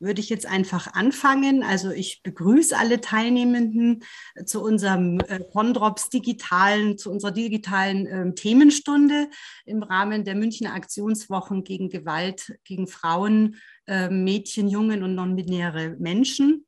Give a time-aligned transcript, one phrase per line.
[0.00, 1.62] würde ich jetzt einfach anfangen.
[1.62, 4.04] Also ich begrüße alle Teilnehmenden
[4.44, 9.28] zu unserem äh, Condrops digitalen, zu unserer digitalen äh, Themenstunde
[9.64, 16.66] im Rahmen der Münchner Aktionswochen gegen Gewalt gegen Frauen, äh, Mädchen, Jungen und non-binäre Menschen.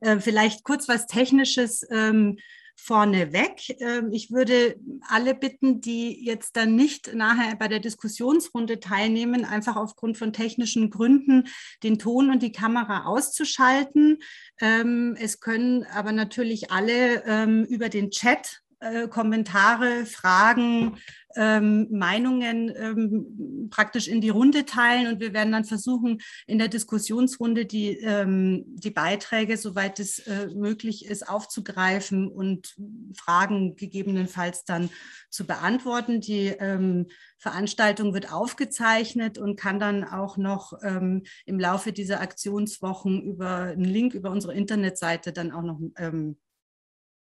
[0.00, 1.86] Äh, vielleicht kurz was Technisches.
[1.90, 2.38] Ähm,
[2.76, 3.80] vorneweg.
[3.80, 4.76] Ähm, ich würde
[5.08, 10.90] alle bitten, die jetzt dann nicht nachher bei der Diskussionsrunde teilnehmen, einfach aufgrund von technischen
[10.90, 11.48] Gründen
[11.82, 14.18] den Ton und die Kamera auszuschalten.
[14.60, 20.96] Ähm, es können aber natürlich alle ähm, über den Chat äh, Kommentare, Fragen,
[21.36, 25.06] ähm, Meinungen ähm, praktisch in die Runde teilen.
[25.06, 30.48] Und wir werden dann versuchen, in der Diskussionsrunde die, ähm, die Beiträge, soweit es äh,
[30.54, 32.74] möglich ist, aufzugreifen und
[33.16, 34.90] Fragen gegebenenfalls dann
[35.30, 36.20] zu beantworten.
[36.20, 37.06] Die ähm,
[37.38, 43.84] Veranstaltung wird aufgezeichnet und kann dann auch noch ähm, im Laufe dieser Aktionswochen über einen
[43.84, 46.36] Link über unsere Internetseite dann auch noch ähm,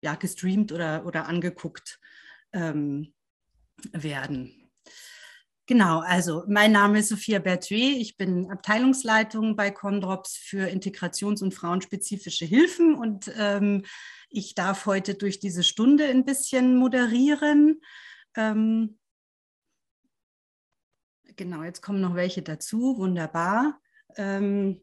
[0.01, 1.99] ja, gestreamt oder, oder angeguckt
[2.53, 3.13] ähm,
[3.91, 4.71] werden.
[5.69, 7.97] Genau, also mein Name ist Sophia Berthuet.
[7.97, 13.85] Ich bin Abteilungsleitung bei Condrops für integrations- und frauenspezifische Hilfen und ähm,
[14.29, 17.81] ich darf heute durch diese Stunde ein bisschen moderieren.
[18.35, 18.97] Ähm,
[21.35, 22.97] genau, jetzt kommen noch welche dazu.
[22.97, 23.79] Wunderbar.
[24.17, 24.81] Ähm,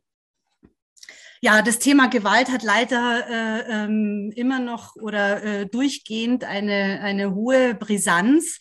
[1.41, 7.35] ja, das Thema Gewalt hat leider äh, ähm, immer noch oder äh, durchgehend eine, eine
[7.35, 8.59] hohe Brisanz.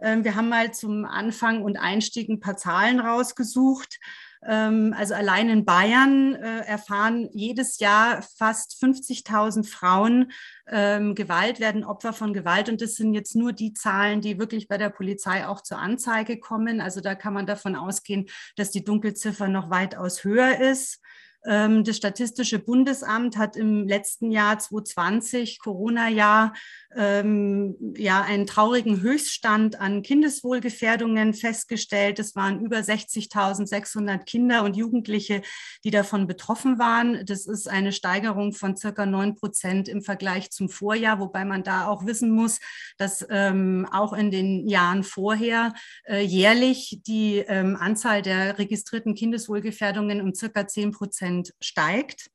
[0.00, 3.98] Ähm, wir haben mal zum Anfang und Einstieg ein paar Zahlen rausgesucht.
[4.44, 10.30] Ähm, also allein in Bayern äh, erfahren jedes Jahr fast 50.000 Frauen
[10.68, 12.68] ähm, Gewalt, werden Opfer von Gewalt.
[12.68, 16.38] Und das sind jetzt nur die Zahlen, die wirklich bei der Polizei auch zur Anzeige
[16.38, 16.80] kommen.
[16.80, 21.00] Also da kann man davon ausgehen, dass die Dunkelziffer noch weitaus höher ist.
[21.46, 26.52] Ähm, das Statistische Bundesamt hat im letzten Jahr 2020, Corona-Jahr,
[26.96, 32.18] ähm, ja, einen traurigen Höchststand an Kindeswohlgefährdungen festgestellt.
[32.18, 35.42] Es waren über 60.600 Kinder und Jugendliche,
[35.84, 37.24] die davon betroffen waren.
[37.26, 41.86] Das ist eine Steigerung von circa 9 Prozent im Vergleich zum Vorjahr, wobei man da
[41.86, 42.60] auch wissen muss,
[42.96, 45.74] dass ähm, auch in den Jahren vorher
[46.06, 52.30] äh, jährlich die ähm, Anzahl der registrierten Kindeswohlgefährdungen um circa 10 Prozent steigt.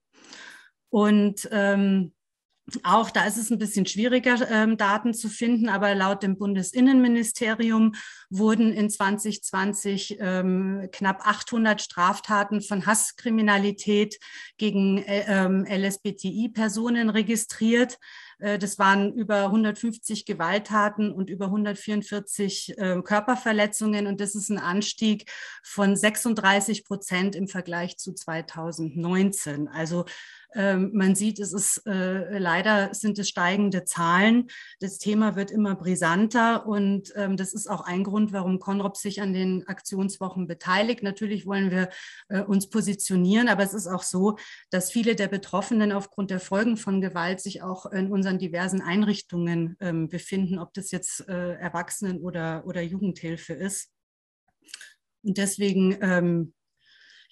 [0.90, 2.14] Und ähm,
[2.84, 7.94] auch da ist es ein bisschen schwieriger, ähm, Daten zu finden, aber laut dem Bundesinnenministerium
[8.30, 14.20] wurden in 2020 ähm, knapp 800 Straftaten von Hasskriminalität
[14.58, 17.98] gegen äh, ähm, LSBTI-Personen registriert.
[18.42, 24.08] Äh, das waren über 150 Gewalttaten und über 144 äh, Körperverletzungen.
[24.08, 25.32] Und das ist ein Anstieg
[25.64, 29.68] von 36 Prozent im Vergleich zu 2019.
[29.68, 30.06] Also
[30.54, 34.48] ähm, man sieht, es ist äh, leider sind es steigende Zahlen.
[34.80, 39.22] Das Thema wird immer brisanter und ähm, das ist auch ein Grund, warum Konrop sich
[39.22, 41.04] an den Aktionswochen beteiligt.
[41.04, 41.90] Natürlich wollen wir
[42.30, 44.38] äh, uns positionieren, aber es ist auch so,
[44.70, 49.78] dass viele der Betroffenen aufgrund der Folgen von Gewalt sich auch in unseren diversen Einrichtungen
[49.80, 53.92] ähm, befinden, ob das jetzt äh, Erwachsenen- oder, oder Jugendhilfe ist.
[55.24, 56.54] Und deswegen ähm,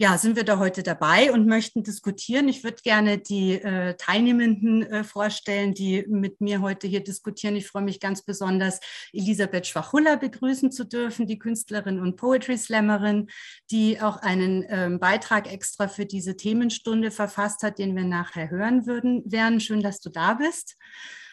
[0.01, 2.47] ja, sind wir da heute dabei und möchten diskutieren.
[2.47, 7.57] Ich würde gerne die äh, Teilnehmenden äh, vorstellen, die mit mir heute hier diskutieren.
[7.57, 8.79] Ich freue mich ganz besonders,
[9.11, 13.27] Elisabeth Schwachulla begrüßen zu dürfen, die Künstlerin und Poetry Slammerin,
[13.71, 18.87] die auch einen ähm, Beitrag extra für diese Themenstunde verfasst hat, den wir nachher hören
[18.87, 19.29] würden.
[19.29, 20.77] Werden schön, dass du da bist.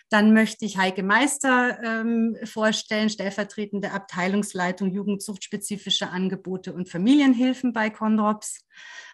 [0.08, 8.64] Dann möchte ich Heike Meister ähm, vorstellen, stellvertretende Abteilungsleitung Jugendsuchtspezifische Angebote und Familienhilfen bei Conrops.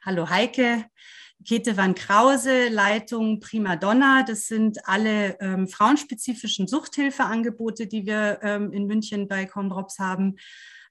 [0.04, 0.84] Hallo Heike.
[1.44, 4.22] Käthe van Krause, Leitung Prima Donna.
[4.22, 10.36] Das sind alle ähm, frauenspezifischen Suchthilfeangebote, die wir ähm, in München bei Condrops haben.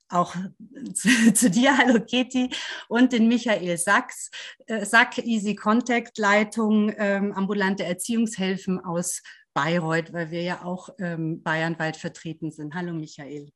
[0.08, 0.34] Auch
[0.94, 2.50] zu, zu, dir, hallo Keti,
[2.88, 4.30] und den Michael Sachs,
[4.66, 9.22] äh, Sack Easy Contact Leitung ähm, ambulante Erziehungshilfen aus
[9.54, 12.74] Bayreuth, weil wir ja auch ähm, bayernweit vertreten sind.
[12.74, 13.50] Hallo Michael.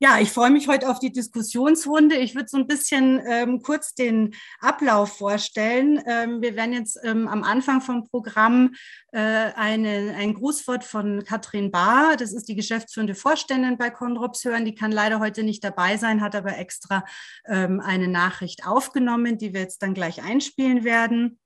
[0.00, 2.14] Ja, ich freue mich heute auf die Diskussionsrunde.
[2.18, 6.00] Ich würde so ein bisschen ähm, kurz den Ablauf vorstellen.
[6.06, 8.76] Ähm, wir werden jetzt ähm, am Anfang vom Programm
[9.10, 14.64] äh, eine, ein Grußwort von Katrin Bahr, das ist die geschäftsführende Vorständin bei Conrops hören.
[14.64, 17.04] Die kann leider heute nicht dabei sein, hat aber extra
[17.46, 21.40] ähm, eine Nachricht aufgenommen, die wir jetzt dann gleich einspielen werden.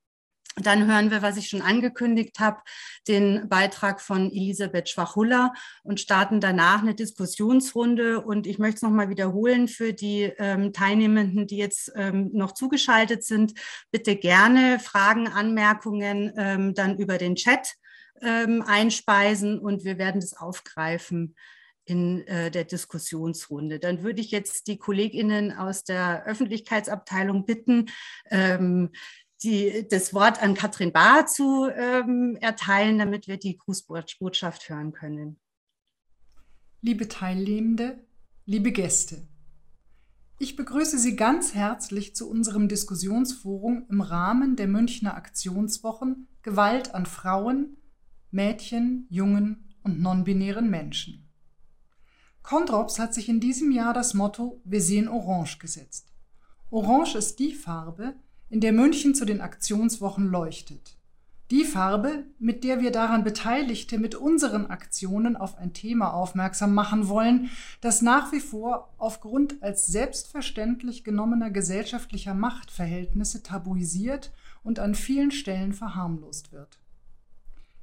[0.57, 2.59] Dann hören wir, was ich schon angekündigt habe,
[3.07, 5.51] den Beitrag von Elisabeth Schwachulla
[5.81, 8.21] und starten danach eine Diskussionsrunde.
[8.21, 13.23] Und ich möchte es nochmal wiederholen für die ähm, Teilnehmenden, die jetzt ähm, noch zugeschaltet
[13.23, 13.53] sind.
[13.91, 17.73] Bitte gerne Fragen, Anmerkungen ähm, dann über den Chat
[18.21, 21.35] ähm, einspeisen und wir werden das aufgreifen
[21.85, 23.79] in äh, der Diskussionsrunde.
[23.79, 27.87] Dann würde ich jetzt die Kolleginnen aus der Öffentlichkeitsabteilung bitten,
[28.29, 28.91] ähm,
[29.43, 35.39] die, das Wort an Katrin Bahr zu ähm, erteilen, damit wir die Grußbotschaft hören können.
[36.81, 38.05] Liebe Teilnehmende,
[38.45, 39.27] liebe Gäste,
[40.39, 47.05] ich begrüße Sie ganz herzlich zu unserem Diskussionsforum im Rahmen der Münchner Aktionswochen Gewalt an
[47.05, 47.77] Frauen,
[48.31, 51.29] Mädchen, Jungen und non-binären Menschen.
[52.41, 56.11] Condrops hat sich in diesem Jahr das Motto Wir sehen Orange gesetzt.
[56.69, 58.15] Orange ist die Farbe,
[58.53, 60.95] in der München zu den Aktionswochen leuchtet.
[61.49, 67.07] Die Farbe, mit der wir daran Beteiligte mit unseren Aktionen auf ein Thema aufmerksam machen
[67.07, 67.49] wollen,
[67.81, 74.31] das nach wie vor aufgrund als selbstverständlich genommener gesellschaftlicher Machtverhältnisse tabuisiert
[74.63, 76.77] und an vielen Stellen verharmlost wird.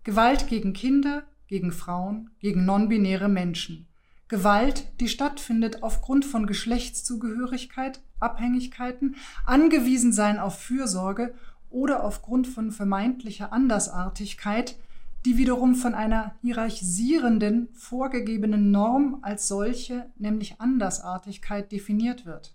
[0.05, 3.89] Gewalt gegen Kinder, gegen Frauen, gegen non-binäre Menschen.
[4.29, 11.35] Gewalt, die stattfindet aufgrund von Geschlechtszugehörigkeit, Abhängigkeiten, angewiesen sein auf Fürsorge
[11.71, 14.77] oder aufgrund von vermeintlicher Andersartigkeit,
[15.25, 22.55] die wiederum von einer hierarchisierenden, vorgegebenen Norm als solche, nämlich Andersartigkeit, definiert wird.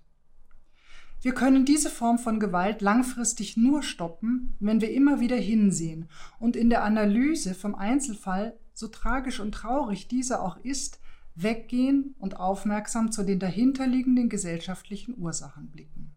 [1.22, 6.08] Wir können diese Form von Gewalt langfristig nur stoppen, wenn wir immer wieder hinsehen
[6.40, 11.00] und in der Analyse vom Einzelfall, so tragisch und traurig dieser auch ist,
[11.36, 16.16] weggehen und aufmerksam zu den dahinterliegenden gesellschaftlichen Ursachen blicken.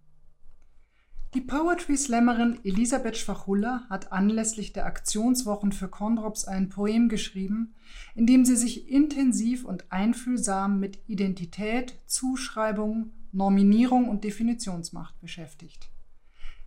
[1.35, 7.75] Die Poetry Slammerin Elisabeth Schwachulla hat anlässlich der Aktionswochen für Kondrops ein Poem geschrieben,
[8.15, 15.91] in dem sie sich intensiv und einfühlsam mit Identität, Zuschreibung, Nominierung und Definitionsmacht beschäftigt.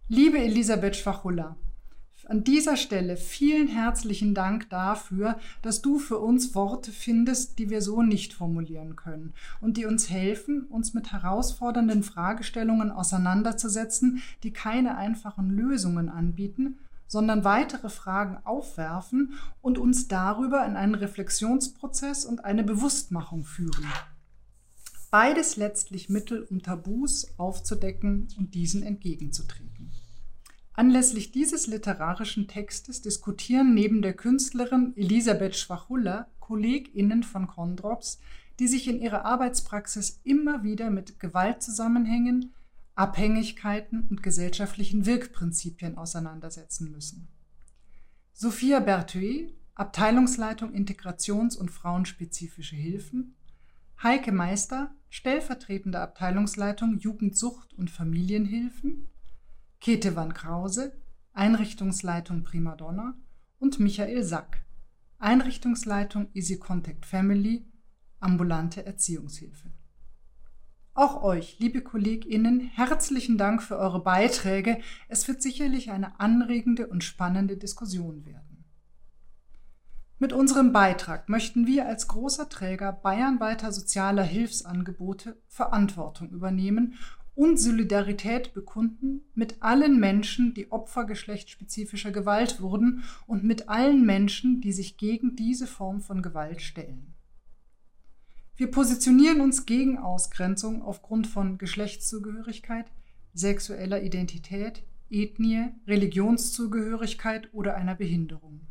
[0.08, 1.56] Liebe Elisabeth Schwachulla,
[2.28, 7.82] an dieser Stelle vielen herzlichen Dank dafür, dass du für uns Worte findest, die wir
[7.82, 14.98] so nicht formulieren können und die uns helfen, uns mit herausfordernden Fragestellungen auseinanderzusetzen, die keine
[14.98, 22.64] einfachen Lösungen anbieten, sondern weitere Fragen aufwerfen und uns darüber in einen Reflexionsprozess und eine
[22.64, 23.86] Bewusstmachung führen.
[25.10, 29.71] Beides letztlich Mittel, um Tabus aufzudecken und diesen entgegenzutreten.
[30.74, 38.20] Anlässlich dieses literarischen Textes diskutieren neben der Künstlerin Elisabeth Schwachulla KollegInnen von Kondrops,
[38.60, 42.54] die sich in ihrer Arbeitspraxis immer wieder mit Gewaltzusammenhängen,
[42.96, 47.28] Abhängigkeiten und gesellschaftlichen Wirkprinzipien auseinandersetzen müssen.
[48.34, 53.36] Sophia Berthuet, Abteilungsleitung Integrations- und Frauenspezifische Hilfen,
[54.04, 59.10] Heike Meister, stellvertretende Abteilungsleitung Jugendsucht und Familienhilfen,
[59.82, 60.94] Käthe van Krause,
[61.34, 63.16] Einrichtungsleitung Primadonna
[63.58, 64.64] und Michael Sack,
[65.18, 67.66] Einrichtungsleitung Easy Contact Family,
[68.20, 69.72] ambulante Erziehungshilfe.
[70.94, 74.78] Auch euch, liebe KollegInnen, herzlichen Dank für eure Beiträge.
[75.08, 78.66] Es wird sicherlich eine anregende und spannende Diskussion werden.
[80.20, 87.00] Mit unserem Beitrag möchten wir als großer Träger bayernweiter sozialer Hilfsangebote Verantwortung übernehmen
[87.42, 94.62] und Solidarität bekunden mit allen Menschen, die Opfer geschlechtsspezifischer Gewalt wurden und mit allen Menschen,
[94.62, 97.16] die sich gegen diese Form von Gewalt stellen.
[98.56, 102.92] Wir positionieren uns gegen Ausgrenzung aufgrund von Geschlechtszugehörigkeit,
[103.34, 108.62] sexueller Identität, Ethnie, Religionszugehörigkeit oder einer Behinderung.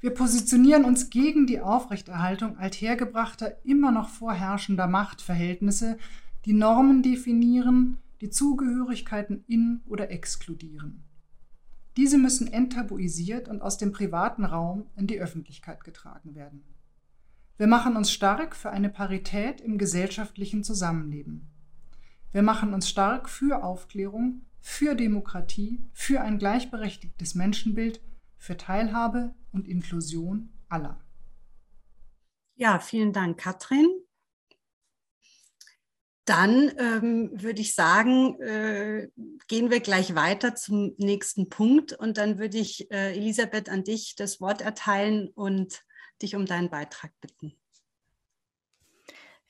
[0.00, 5.98] Wir positionieren uns gegen die Aufrechterhaltung althergebrachter, immer noch vorherrschender Machtverhältnisse
[6.44, 11.04] die Normen definieren, die Zugehörigkeiten in- oder exkludieren.
[11.96, 16.62] Diese müssen enttabuisiert und aus dem privaten Raum in die Öffentlichkeit getragen werden.
[17.56, 21.50] Wir machen uns stark für eine Parität im gesellschaftlichen Zusammenleben.
[22.30, 28.00] Wir machen uns stark für Aufklärung, für Demokratie, für ein gleichberechtigtes Menschenbild,
[28.36, 31.00] für Teilhabe und Inklusion aller.
[32.54, 33.88] Ja, vielen Dank, Katrin.
[36.28, 39.08] Dann ähm, würde ich sagen, äh,
[39.46, 44.14] gehen wir gleich weiter zum nächsten Punkt und dann würde ich äh, Elisabeth an dich
[44.14, 45.84] das Wort erteilen und
[46.20, 47.54] dich um deinen Beitrag bitten.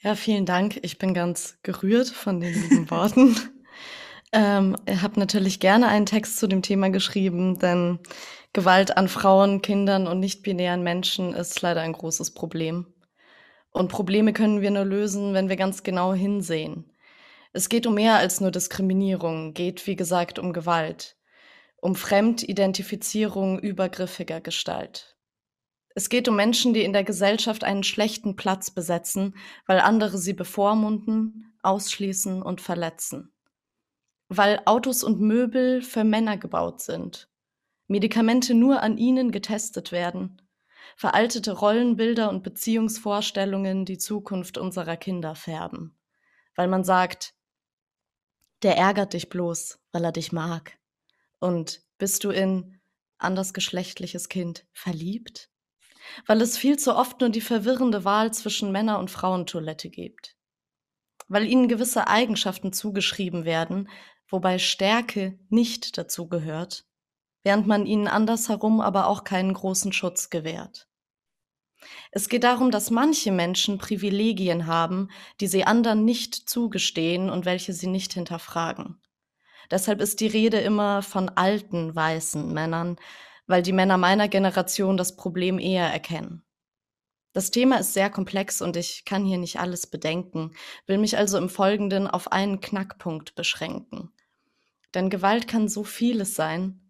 [0.01, 0.79] Ja, vielen Dank.
[0.83, 3.37] Ich bin ganz gerührt von den lieben Worten.
[4.33, 7.99] Ähm, ich habe natürlich gerne einen Text zu dem Thema geschrieben, denn
[8.53, 12.87] Gewalt an Frauen, Kindern und nicht-binären Menschen ist leider ein großes Problem.
[13.71, 16.93] Und Probleme können wir nur lösen, wenn wir ganz genau hinsehen.
[17.53, 21.17] Es geht um mehr als nur Diskriminierung, geht wie gesagt um Gewalt,
[21.77, 25.17] um Fremdidentifizierung übergriffiger Gestalt.
[25.95, 29.35] Es geht um Menschen, die in der Gesellschaft einen schlechten Platz besetzen,
[29.67, 33.33] weil andere sie bevormunden, ausschließen und verletzen.
[34.29, 37.29] Weil Autos und Möbel für Männer gebaut sind,
[37.89, 40.43] Medikamente nur an ihnen getestet werden,
[40.97, 45.99] veraltete Rollenbilder und Beziehungsvorstellungen die Zukunft unserer Kinder färben.
[46.55, 47.35] Weil man sagt,
[48.63, 50.79] der ärgert dich bloß, weil er dich mag.
[51.39, 52.81] Und bist du in
[53.19, 55.51] andersgeschlechtliches Kind verliebt?
[56.27, 60.37] Weil es viel zu oft nur die verwirrende Wahl zwischen Männer- und Frauentoilette gibt.
[61.29, 63.89] Weil ihnen gewisse Eigenschaften zugeschrieben werden,
[64.29, 66.88] wobei Stärke nicht dazu gehört,
[67.43, 70.89] während man ihnen andersherum aber auch keinen großen Schutz gewährt.
[72.11, 77.73] Es geht darum, dass manche Menschen Privilegien haben, die sie anderen nicht zugestehen und welche
[77.73, 79.01] sie nicht hinterfragen.
[79.71, 82.97] Deshalb ist die Rede immer von alten weißen Männern,
[83.47, 86.45] weil die Männer meiner Generation das Problem eher erkennen.
[87.35, 90.53] Das Thema ist sehr komplex und ich kann hier nicht alles bedenken,
[90.87, 94.13] will mich also im Folgenden auf einen Knackpunkt beschränken.
[94.95, 96.88] Denn Gewalt kann so vieles sein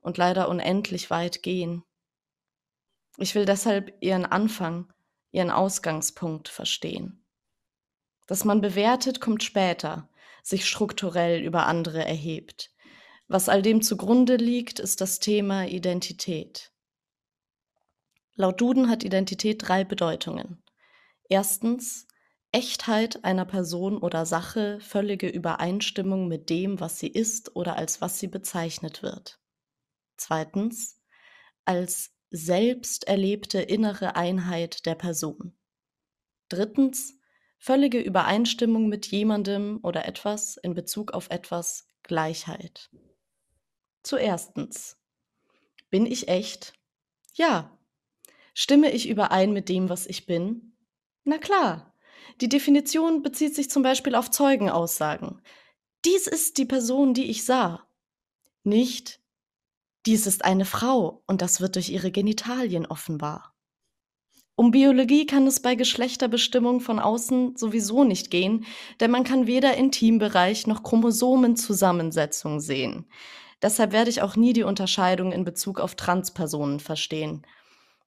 [0.00, 1.82] und leider unendlich weit gehen.
[3.16, 4.92] Ich will deshalb ihren Anfang,
[5.30, 7.24] ihren Ausgangspunkt verstehen.
[8.26, 10.08] Dass man bewertet, kommt später,
[10.42, 12.70] sich strukturell über andere erhebt.
[13.26, 16.72] Was all dem zugrunde liegt, ist das Thema Identität.
[18.34, 20.62] Laut Duden hat Identität drei Bedeutungen.
[21.28, 22.06] Erstens
[22.52, 28.18] Echtheit einer Person oder Sache, völlige Übereinstimmung mit dem, was sie ist oder als was
[28.18, 29.38] sie bezeichnet wird.
[30.18, 31.00] Zweitens
[31.64, 35.56] als selbst erlebte innere Einheit der Person.
[36.48, 37.18] Drittens
[37.58, 42.90] völlige Übereinstimmung mit jemandem oder etwas in Bezug auf etwas Gleichheit.
[44.02, 44.98] Zuerstens.
[45.90, 46.74] Bin ich echt?
[47.34, 47.78] Ja.
[48.54, 50.76] Stimme ich überein mit dem, was ich bin?
[51.24, 51.94] Na klar.
[52.40, 55.40] Die Definition bezieht sich zum Beispiel auf Zeugenaussagen.
[56.04, 57.86] Dies ist die Person, die ich sah.
[58.64, 59.20] Nicht,
[60.06, 63.54] dies ist eine Frau und das wird durch ihre Genitalien offenbar.
[64.56, 68.66] Um Biologie kann es bei Geschlechterbestimmung von außen sowieso nicht gehen,
[68.98, 73.08] denn man kann weder Intimbereich noch Chromosomenzusammensetzung sehen.
[73.62, 77.46] Deshalb werde ich auch nie die Unterscheidung in Bezug auf Transpersonen verstehen.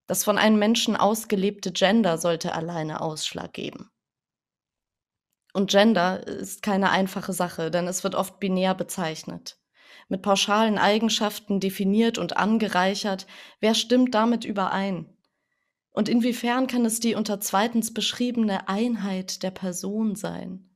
[0.07, 3.89] Das von einem Menschen ausgelebte Gender sollte alleine Ausschlag geben.
[5.53, 9.60] Und Gender ist keine einfache Sache, denn es wird oft binär bezeichnet.
[10.11, 13.27] Mit pauschalen Eigenschaften definiert und angereichert,
[13.61, 15.05] wer stimmt damit überein?
[15.93, 20.69] Und inwiefern kann es die unter zweitens beschriebene Einheit der Person sein?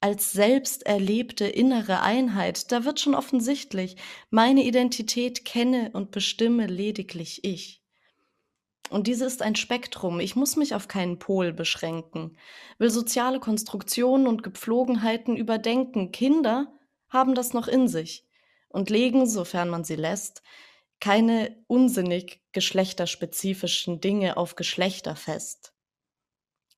[0.00, 3.96] Als selbst erlebte innere Einheit, da wird schon offensichtlich,
[4.30, 7.82] meine Identität kenne und bestimme lediglich ich.
[8.90, 10.20] Und diese ist ein Spektrum.
[10.20, 12.36] Ich muss mich auf keinen Pol beschränken,
[12.78, 16.12] will soziale Konstruktionen und Gepflogenheiten überdenken.
[16.12, 16.72] Kinder
[17.08, 18.25] haben das noch in sich
[18.68, 20.42] und legen, sofern man sie lässt,
[21.00, 25.72] keine unsinnig geschlechterspezifischen Dinge auf Geschlechter fest.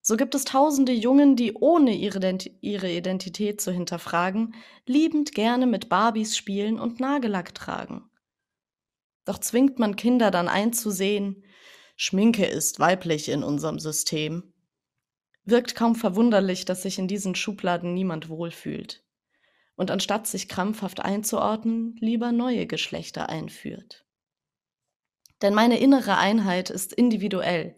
[0.01, 4.55] So gibt es tausende Jungen, die ohne ihre, Identität zu hinterfragen,
[4.87, 8.11] liebend gerne mit Barbies spielen und Nagellack tragen.
[9.25, 11.45] Doch zwingt man Kinder dann einzusehen,
[11.97, 14.55] Schminke ist weiblich in unserem System.
[15.45, 19.05] Wirkt kaum verwunderlich, dass sich in diesen Schubladen niemand wohlfühlt
[19.79, 24.05] und anstatt sich krampfhaft einzuordnen, lieber neue Geschlechter einführt.
[25.41, 27.77] Denn meine innere Einheit ist individuell,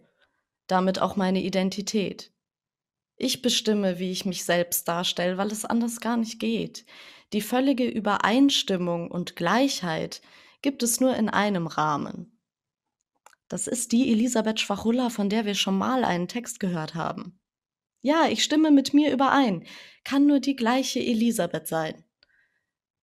[0.65, 2.33] damit auch meine Identität.
[3.17, 6.87] Ich bestimme, wie ich mich selbst darstelle, weil es anders gar nicht geht.
[7.33, 10.23] Die völlige Übereinstimmung und Gleichheit
[10.63, 12.41] gibt es nur in einem Rahmen.
[13.47, 17.39] Das ist die Elisabeth Schwachulla, von der wir schon mal einen Text gehört haben.
[18.01, 19.65] Ja, ich stimme mit mir überein,
[20.03, 22.03] kann nur die gleiche Elisabeth sein.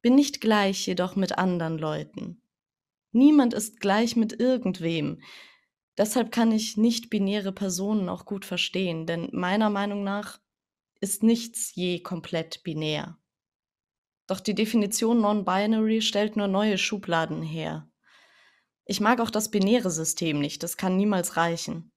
[0.02, 2.42] Bin nicht gleich jedoch mit anderen Leuten.
[3.12, 5.22] Niemand ist gleich mit irgendwem.
[5.96, 10.40] Deshalb kann ich nicht-binäre Personen auch gut verstehen, denn meiner Meinung nach
[11.00, 13.18] ist nichts je komplett binär.
[14.26, 17.90] Doch die Definition non-binary stellt nur neue Schubladen her.
[18.84, 21.92] Ich mag auch das binäre System nicht, das kann niemals reichen.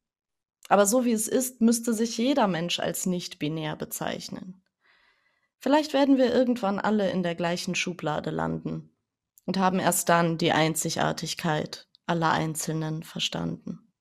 [0.69, 4.63] Aber so wie es ist, müsste sich jeder Mensch als nicht binär bezeichnen.
[5.59, 8.95] Vielleicht werden wir irgendwann alle in der gleichen Schublade landen
[9.45, 13.91] und haben erst dann die Einzigartigkeit aller Einzelnen verstanden.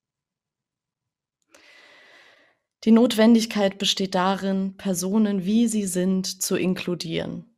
[2.85, 7.55] Die Notwendigkeit besteht darin, Personen, wie sie sind, zu inkludieren.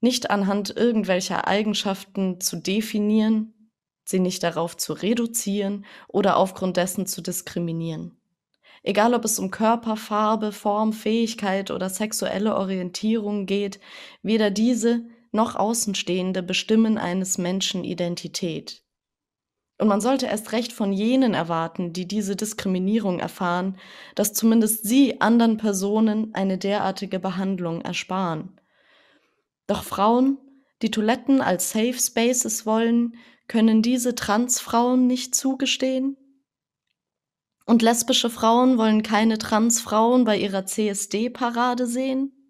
[0.00, 3.70] Nicht anhand irgendwelcher Eigenschaften zu definieren,
[4.04, 8.21] sie nicht darauf zu reduzieren oder aufgrund dessen zu diskriminieren.
[8.82, 13.78] Egal ob es um Körper, Farbe, Form, Fähigkeit oder sexuelle Orientierung geht,
[14.22, 18.82] weder diese noch Außenstehende bestimmen eines Menschen Identität.
[19.78, 23.78] Und man sollte erst recht von jenen erwarten, die diese Diskriminierung erfahren,
[24.14, 28.60] dass zumindest sie anderen Personen eine derartige Behandlung ersparen.
[29.66, 30.38] Doch Frauen,
[30.82, 33.16] die Toiletten als Safe Spaces wollen,
[33.48, 36.16] können diese Transfrauen nicht zugestehen?
[37.64, 42.42] Und lesbische Frauen wollen keine Transfrauen bei ihrer CSD-Parade sehen?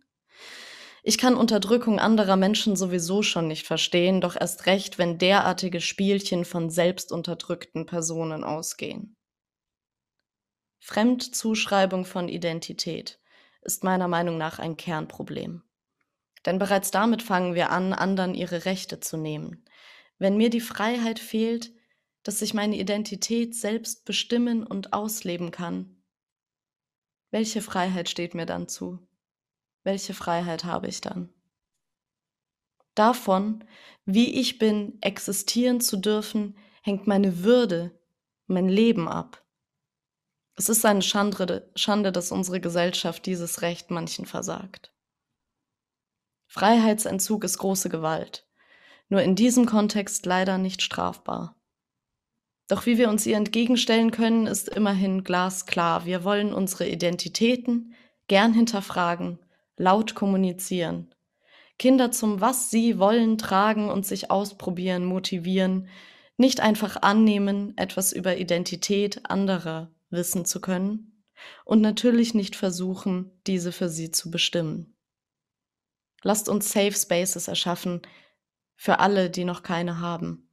[1.05, 6.45] Ich kann Unterdrückung anderer Menschen sowieso schon nicht verstehen, doch erst recht, wenn derartige Spielchen
[6.45, 9.17] von selbstunterdrückten Personen ausgehen.
[10.79, 13.21] Fremdzuschreibung von Identität
[13.63, 15.63] ist meiner Meinung nach ein Kernproblem.
[16.47, 19.65] Denn bereits damit fangen wir an, anderen ihre Rechte zu nehmen.
[20.19, 21.73] Wenn mir die Freiheit fehlt,
[22.23, 26.03] dass ich meine Identität selbst bestimmen und ausleben kann,
[27.31, 28.99] welche Freiheit steht mir dann zu?
[29.85, 31.33] welche Freiheit habe ich dann?
[32.95, 33.65] Davon,
[34.05, 37.99] wie ich bin, existieren zu dürfen, hängt meine Würde,
[38.47, 39.45] mein Leben ab.
[40.57, 44.93] Es ist eine Schande, Schande, dass unsere Gesellschaft dieses Recht manchen versagt.
[46.47, 48.47] Freiheitsentzug ist große Gewalt,
[49.09, 51.57] nur in diesem Kontext leider nicht strafbar.
[52.69, 56.07] Doch wie wir uns ihr entgegenstellen können, ist immerhin glasklar.
[56.07, 57.95] Wir wollen unsere Identitäten
[58.29, 59.39] gern hinterfragen
[59.77, 61.13] laut kommunizieren.
[61.79, 65.89] Kinder zum Was sie wollen tragen und sich ausprobieren, motivieren,
[66.37, 71.25] nicht einfach annehmen, etwas über Identität anderer wissen zu können
[71.65, 74.95] und natürlich nicht versuchen, diese für sie zu bestimmen.
[76.23, 78.03] Lasst uns Safe Spaces erschaffen
[78.77, 80.49] für alle, die noch keine haben.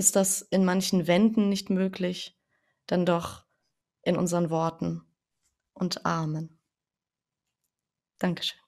[0.00, 2.34] Ist das in manchen Wänden nicht möglich,
[2.86, 3.44] dann doch
[4.00, 5.02] in unseren Worten
[5.74, 6.58] und Armen.
[8.16, 8.58] Dankeschön.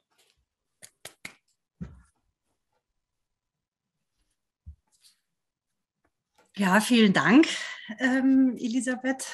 [6.55, 7.49] Ja, vielen Dank,
[7.99, 9.27] ähm, Elisabeth.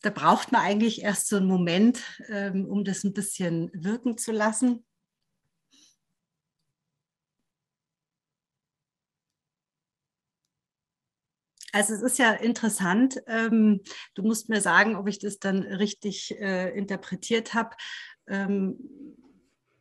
[0.00, 4.32] Da braucht man eigentlich erst so einen Moment, ähm, um das ein bisschen wirken zu
[4.32, 4.84] lassen.
[11.72, 13.16] Also es ist ja interessant.
[13.26, 13.80] Ähm,
[14.14, 17.74] du musst mir sagen, ob ich das dann richtig äh, interpretiert habe
[18.28, 18.76] ähm,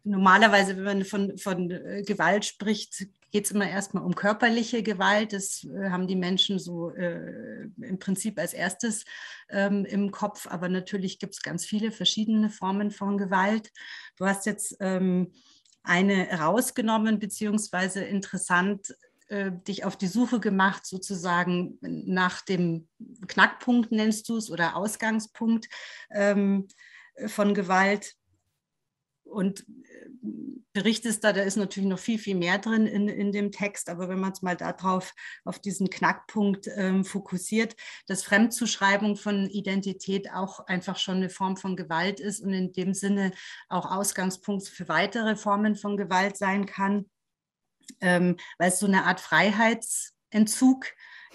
[0.04, 5.34] normalerweise, wenn man von, von äh, Gewalt spricht, geht es immer erstmal um körperliche Gewalt.
[5.34, 9.06] Das äh, haben die Menschen so äh, im Prinzip als erstes
[9.50, 10.48] ähm, im Kopf.
[10.48, 13.72] Aber natürlich gibt es ganz viele verschiedene Formen von Gewalt.
[14.18, 15.32] Du hast jetzt ähm,
[15.84, 18.94] eine rausgenommen, beziehungsweise interessant
[19.32, 22.90] äh, dich auf die Suche gemacht, sozusagen nach dem
[23.28, 25.70] Knackpunkt, nennst du es, oder Ausgangspunkt
[26.12, 26.68] ähm,
[27.28, 28.16] von Gewalt.
[29.24, 30.10] Und äh,
[30.74, 34.10] berichtest da, da ist natürlich noch viel, viel mehr drin in, in dem Text, aber
[34.10, 35.14] wenn man es mal darauf,
[35.46, 41.78] auf diesen Knackpunkt ähm, fokussiert, dass Fremdzuschreibung von Identität auch einfach schon eine Form von
[41.78, 43.32] Gewalt ist und in dem Sinne
[43.70, 47.06] auch Ausgangspunkt für weitere Formen von Gewalt sein kann,
[48.00, 50.86] ähm, weil es so eine Art Freiheitsentzug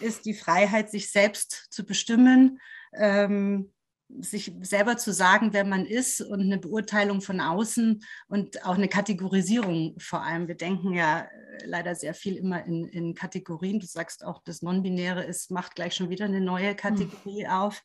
[0.01, 2.61] ist, die Freiheit, sich selbst zu bestimmen.
[2.93, 3.73] Ähm,
[4.09, 8.89] sich selber zu sagen, wer man ist und eine Beurteilung von außen und auch eine
[8.89, 10.47] Kategorisierung vor allem.
[10.47, 13.81] Wir denken ja äh, leider sehr viel immer in, in Kategorien.
[13.81, 16.77] Du sagst auch, das Non-Binäre ist, macht gleich schon wieder eine neue hm.
[16.77, 17.51] Kategorie mhm.
[17.51, 17.83] auf,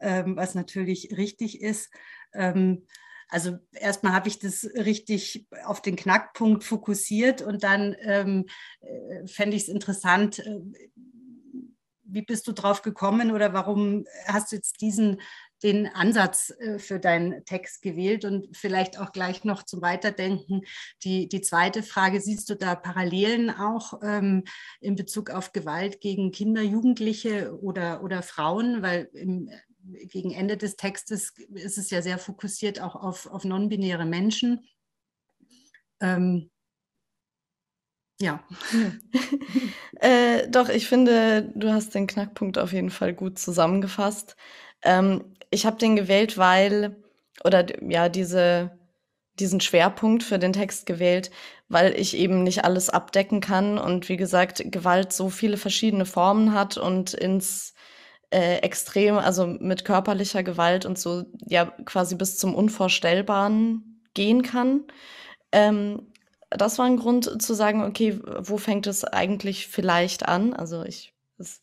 [0.00, 1.90] ähm, was natürlich richtig ist.
[2.34, 2.86] Ähm,
[3.28, 8.46] also erstmal habe ich das richtig auf den Knackpunkt fokussiert und dann ähm,
[8.80, 10.60] äh, fände ich es interessant, äh,
[12.06, 15.20] wie bist du drauf gekommen oder warum hast du jetzt diesen
[15.64, 20.60] den Ansatz äh, für deinen Text gewählt und vielleicht auch gleich noch zum Weiterdenken.
[21.02, 24.44] Die, die zweite Frage, siehst du da Parallelen auch ähm,
[24.80, 28.82] in Bezug auf Gewalt gegen Kinder, Jugendliche oder, oder Frauen?
[28.82, 29.50] Weil im,
[29.84, 34.66] gegen Ende des Textes ist es ja sehr fokussiert auch auf, auf non-binäre Menschen.
[36.00, 36.50] Ähm,
[38.20, 38.42] ja.
[40.00, 44.36] äh, doch, ich finde, du hast den Knackpunkt auf jeden Fall gut zusammengefasst.
[44.82, 46.96] Ähm, ich habe den gewählt, weil,
[47.44, 48.78] oder ja, diese
[49.38, 51.30] diesen Schwerpunkt für den Text gewählt,
[51.68, 56.54] weil ich eben nicht alles abdecken kann und wie gesagt, Gewalt so viele verschiedene Formen
[56.54, 57.74] hat und ins
[58.34, 64.82] äh, Extrem, also mit körperlicher Gewalt und so, ja, quasi bis zum Unvorstellbaren gehen kann.
[65.52, 66.08] Ähm,
[66.50, 70.52] das war ein Grund zu sagen, okay, wo fängt es eigentlich vielleicht an?
[70.52, 71.62] Also ich, es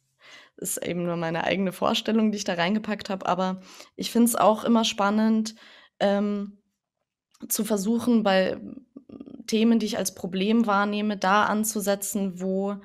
[0.55, 3.59] ist eben nur meine eigene Vorstellung, die ich da reingepackt habe, aber
[3.97, 5.55] ich finde es auch immer spannend,
[5.99, 6.57] ähm,
[7.49, 8.57] zu versuchen, bei
[9.45, 12.77] Themen, die ich als Problem wahrnehme, da anzusetzen, wo,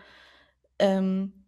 [0.80, 1.45] ähm,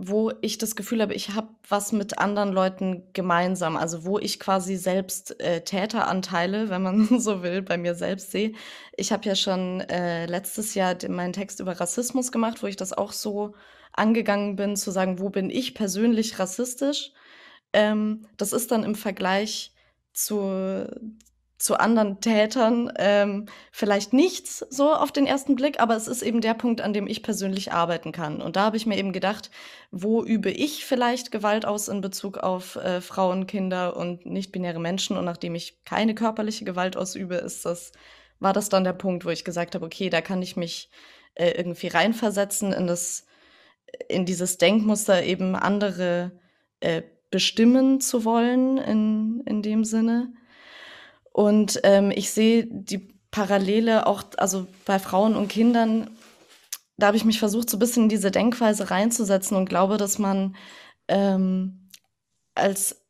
[0.00, 3.76] wo ich das Gefühl habe, ich habe was mit anderen Leuten gemeinsam.
[3.76, 8.52] Also wo ich quasi selbst äh, Täteranteile, wenn man so will, bei mir selbst sehe.
[8.96, 12.92] Ich habe ja schon äh, letztes Jahr meinen Text über Rassismus gemacht, wo ich das
[12.92, 13.54] auch so
[13.92, 17.10] angegangen bin, zu sagen, wo bin ich persönlich rassistisch.
[17.72, 19.74] Ähm, das ist dann im Vergleich
[20.12, 20.86] zu,
[21.58, 26.40] zu anderen Tätern ähm, vielleicht nichts so auf den ersten Blick, aber es ist eben
[26.40, 28.40] der Punkt, an dem ich persönlich arbeiten kann.
[28.40, 29.50] Und da habe ich mir eben gedacht,
[29.90, 35.16] wo übe ich vielleicht Gewalt aus in Bezug auf äh, Frauen, Kinder und nicht-binäre Menschen?
[35.16, 37.90] Und nachdem ich keine körperliche Gewalt ausübe, ist das,
[38.38, 40.90] war das dann der Punkt, wo ich gesagt habe, okay, da kann ich mich
[41.34, 43.26] äh, irgendwie reinversetzen in das,
[44.08, 46.38] in dieses Denkmuster eben andere
[46.78, 50.32] äh, bestimmen zu wollen in, in dem Sinne.
[51.38, 56.10] Und ähm, ich sehe die Parallele auch, also bei Frauen und Kindern,
[56.96, 60.18] da habe ich mich versucht, so ein bisschen in diese Denkweise reinzusetzen und glaube, dass
[60.18, 60.56] man
[61.06, 61.88] ähm,
[62.56, 63.06] als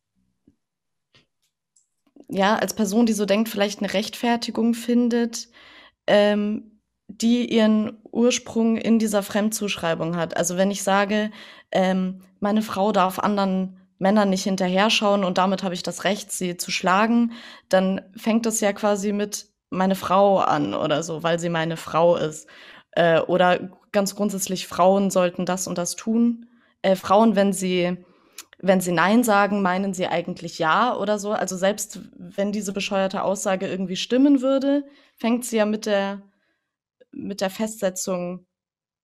[2.29, 5.49] ja, als Person, die so denkt, vielleicht eine Rechtfertigung findet,
[6.07, 10.37] ähm, die ihren Ursprung in dieser Fremdzuschreibung hat.
[10.37, 11.31] Also wenn ich sage,
[11.73, 16.31] ähm, meine Frau darf anderen Männern nicht hinterher schauen und damit habe ich das Recht,
[16.33, 17.33] sie zu schlagen,
[17.69, 22.17] dann fängt das ja quasi mit meine Frau an oder so, weil sie meine Frau
[22.17, 22.49] ist.
[22.93, 26.47] Äh, oder ganz grundsätzlich, Frauen sollten das und das tun.
[26.83, 27.97] Äh, Frauen, wenn sie,
[28.59, 31.33] wenn sie Nein sagen, meinen sie eigentlich Ja oder so.
[31.33, 34.85] Also selbst wenn diese bescheuerte Aussage irgendwie stimmen würde,
[35.17, 36.23] fängt sie ja mit der,
[37.13, 38.47] mit der Festsetzung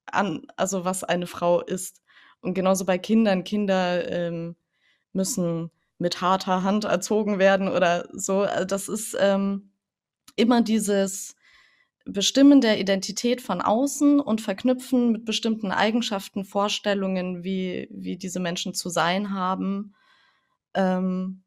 [0.07, 2.01] an, also was eine Frau ist.
[2.41, 3.45] Und genauso bei Kindern.
[3.45, 4.57] Kinder ähm,
[5.15, 8.41] müssen mit harter Hand erzogen werden oder so.
[8.41, 9.73] Also das ist ähm,
[10.37, 11.35] immer dieses
[12.05, 18.75] Bestimmen der Identität von außen und verknüpfen mit bestimmten Eigenschaften, Vorstellungen, wie, wie diese Menschen
[18.75, 19.95] zu sein haben.
[20.75, 21.45] Ähm,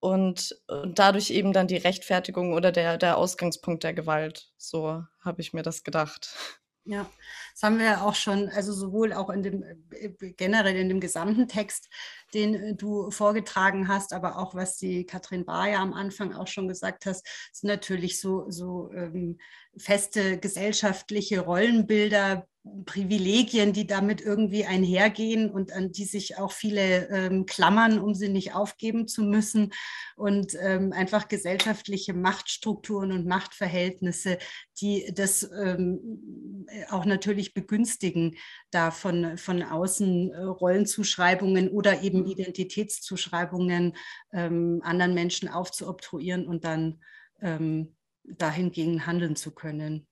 [0.00, 4.52] und, und dadurch eben dann die Rechtfertigung oder der, der Ausgangspunkt der Gewalt.
[4.58, 6.36] So habe ich mir das gedacht.
[6.86, 7.10] Ja,
[7.54, 11.48] das haben wir auch schon, also sowohl auch in dem äh, generell in dem gesamten
[11.48, 11.88] Text,
[12.34, 16.68] den äh, du vorgetragen hast, aber auch was die Katrin Bayer am Anfang auch schon
[16.68, 19.38] gesagt hast, sind natürlich so, so ähm,
[19.78, 22.46] feste gesellschaftliche Rollenbilder,
[22.86, 28.30] Privilegien, die damit irgendwie einhergehen und an die sich auch viele ähm, klammern, um sie
[28.30, 29.72] nicht aufgeben zu müssen.
[30.16, 34.38] Und ähm, einfach gesellschaftliche Machtstrukturen und Machtverhältnisse,
[34.80, 38.36] die das ähm, auch natürlich begünstigen,
[38.70, 42.26] da von, von außen äh, Rollenzuschreibungen oder eben mhm.
[42.28, 43.94] Identitätszuschreibungen
[44.32, 47.02] ähm, anderen Menschen aufzuobtruieren und dann
[47.42, 50.06] ähm, dahingegen handeln zu können.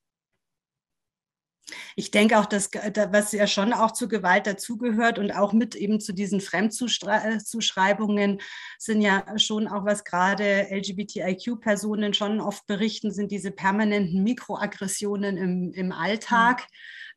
[1.97, 6.01] Ich denke auch, dass was ja schon auch zu Gewalt dazugehört und auch mit eben
[6.01, 8.41] zu diesen Fremdzuschreibungen
[8.79, 15.73] sind ja schon auch, was gerade LGBTIQ-Personen schon oft berichten, sind diese permanenten Mikroaggressionen im,
[15.73, 16.63] im Alltag.
[16.63, 16.67] Mhm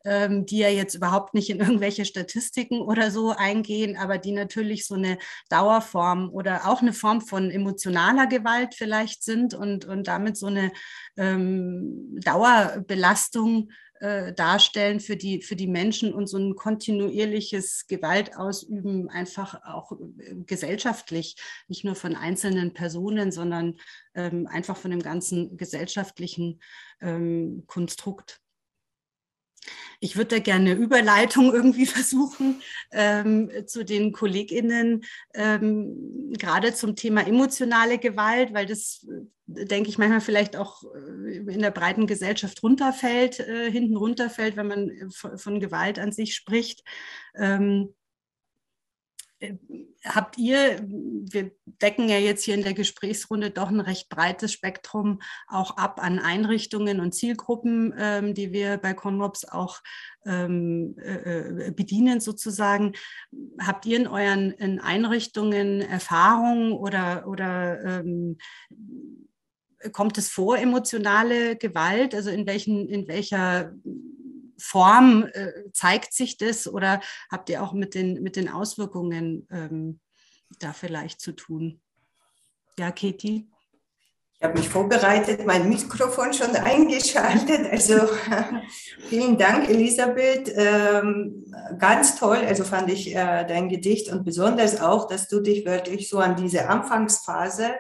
[0.07, 4.93] die ja jetzt überhaupt nicht in irgendwelche Statistiken oder so eingehen, aber die natürlich so
[4.93, 5.17] eine
[5.49, 10.71] Dauerform oder auch eine Form von emotionaler Gewalt vielleicht sind und, und damit so eine
[11.17, 19.63] ähm, Dauerbelastung äh, darstellen für die, für die Menschen und so ein kontinuierliches Gewaltausüben einfach
[19.63, 23.77] auch äh, gesellschaftlich, nicht nur von einzelnen Personen, sondern
[24.13, 26.61] ähm, einfach von dem ganzen gesellschaftlichen
[27.01, 28.41] ähm, Konstrukt.
[29.99, 36.95] Ich würde da gerne eine Überleitung irgendwie versuchen ähm, zu den KollegInnen, ähm, gerade zum
[36.95, 42.07] Thema emotionale Gewalt, weil das, äh, denke ich, manchmal vielleicht auch äh, in der breiten
[42.07, 46.83] Gesellschaft runterfällt, äh, hinten runterfällt, wenn man äh, von Gewalt an sich spricht.
[47.35, 47.93] Ähm,
[50.05, 55.21] habt ihr, wir decken ja jetzt hier in der Gesprächsrunde doch ein recht breites Spektrum
[55.47, 59.81] auch ab an Einrichtungen und Zielgruppen, ähm, die wir bei Conrops auch
[60.25, 62.93] ähm, äh, bedienen sozusagen.
[63.59, 68.37] Habt ihr in euren in Einrichtungen Erfahrungen oder, oder ähm,
[69.91, 72.15] kommt es vor, emotionale Gewalt?
[72.15, 73.73] Also in, welchen, in welcher
[74.57, 79.99] Form äh, zeigt sich das oder habt ihr auch mit den, mit den Auswirkungen ähm,
[80.59, 81.81] da vielleicht zu tun?
[82.77, 83.47] Ja, Katie?
[84.37, 87.71] Ich habe mich vorbereitet, mein Mikrofon schon eingeschaltet.
[87.71, 87.95] Also
[89.09, 90.51] vielen Dank, Elisabeth.
[90.53, 91.45] Ähm,
[91.79, 92.39] ganz toll.
[92.45, 96.35] Also fand ich äh, dein Gedicht und besonders auch, dass du dich wirklich so an
[96.35, 97.75] diese Anfangsphase,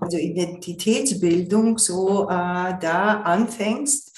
[0.00, 4.12] also Identitätsbildung, so äh, da anfängst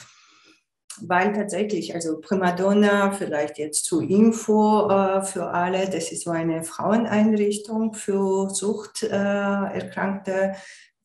[1.01, 6.63] weil tatsächlich, also Primadonna, vielleicht jetzt zur Info äh, für alle, das ist so eine
[6.65, 10.55] Fraueneinrichtung für suchterkrankte äh,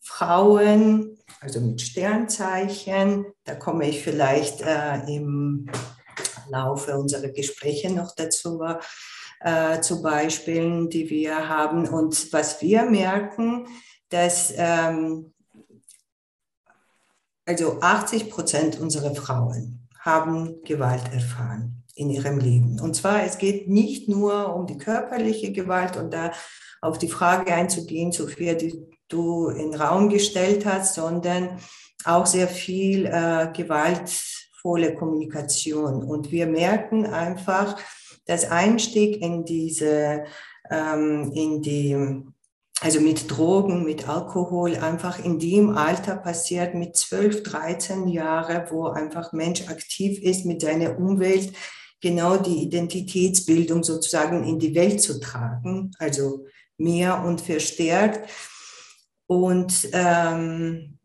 [0.01, 3.25] Frauen, also mit Sternzeichen.
[3.43, 5.69] Da komme ich vielleicht äh, im
[6.49, 8.61] Laufe unserer Gespräche noch dazu
[9.41, 11.87] äh, zu Beispielen, die wir haben.
[11.87, 13.67] Und was wir merken,
[14.09, 15.33] dass ähm,
[17.47, 22.79] also 80 Prozent unserer Frauen haben Gewalt erfahren in ihrem Leben.
[22.79, 26.31] Und zwar, es geht nicht nur um die körperliche Gewalt und da
[26.81, 31.57] auf die Frage einzugehen, Sophia, die du in den Raum gestellt hast, sondern
[32.05, 36.03] auch sehr viel äh, gewaltvolle Kommunikation.
[36.03, 37.77] Und wir merken einfach,
[38.25, 40.25] dass Einstieg in diese,
[40.69, 42.23] ähm, in die
[42.81, 48.87] also mit Drogen, mit Alkohol, einfach in dem Alter passiert mit 12, 13 Jahren, wo
[48.87, 51.53] einfach Mensch aktiv ist mit seiner Umwelt,
[52.01, 56.45] genau die Identitätsbildung sozusagen in die Welt zu tragen, also
[56.77, 58.29] mehr und verstärkt.
[59.25, 60.99] Und ähm,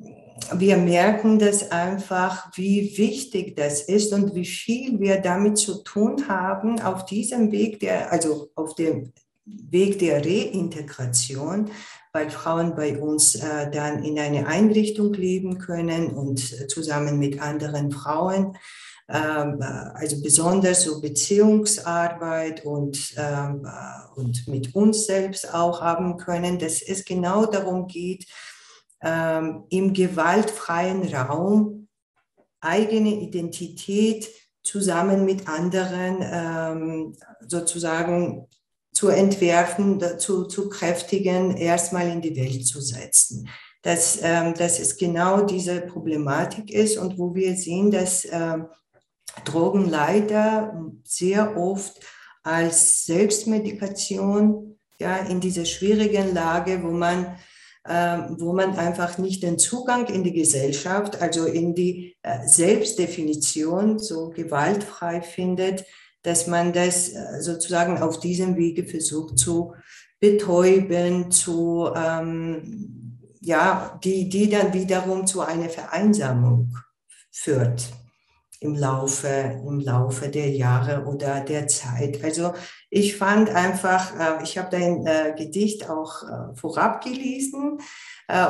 [0.54, 6.28] wir merken das einfach, wie wichtig das ist und wie viel wir damit zu tun
[6.28, 9.12] haben auf diesem Weg, der, also auf dem
[9.44, 11.70] Weg der Reintegration,
[12.12, 17.40] weil Frauen bei uns äh, dann in eine Einrichtung leben können und äh, zusammen mit
[17.40, 18.57] anderen Frauen,
[19.09, 26.18] ähm, äh, also besonders so Beziehungsarbeit und, ähm, äh, und mit uns selbst auch haben
[26.18, 28.26] können, dass es genau darum geht,
[29.02, 31.88] ähm, im gewaltfreien Raum
[32.61, 34.28] eigene Identität
[34.62, 38.46] zusammen mit anderen sozusagen
[38.92, 43.48] zu entwerfen, zu, zu kräftigen, erstmal in die Welt zu setzen.
[43.83, 48.66] Dass, ähm, dass es genau diese Problematik ist und wo wir sehen, dass ähm,
[49.44, 52.00] Drogen leider sehr oft
[52.44, 57.38] als Selbstmedikation ja, in dieser schwierigen Lage, wo man,
[57.85, 63.98] äh, wo man einfach nicht den Zugang in die Gesellschaft, also in die äh, Selbstdefinition
[63.98, 65.85] so gewaltfrei findet,
[66.22, 69.74] dass man das äh, sozusagen auf diesem Wege versucht zu
[70.20, 76.76] betäuben, zu, ähm, ja, die, die dann wiederum zu einer Vereinsamung
[77.32, 77.88] führt
[78.61, 82.22] im Laufe, im Laufe der Jahre oder der Zeit.
[82.22, 82.52] Also
[82.88, 86.22] ich fand einfach, äh, ich habe dein äh, Gedicht auch
[86.54, 87.78] vorab gelesen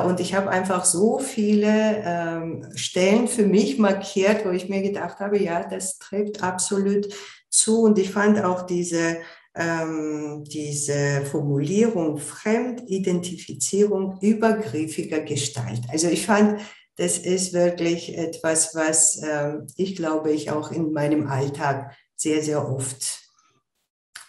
[0.05, 5.19] und ich habe einfach so viele ähm, Stellen für mich markiert, wo ich mir gedacht
[5.19, 7.07] habe, ja, das trifft absolut
[7.53, 7.83] zu.
[7.83, 9.19] Und ich fand auch diese,
[9.55, 15.81] ähm, diese Formulierung Fremdidentifizierung übergriffiger Gestalt.
[15.89, 16.59] Also ich fand,
[16.97, 22.69] das ist wirklich etwas, was äh, ich glaube ich auch in meinem Alltag sehr, sehr
[22.69, 23.21] oft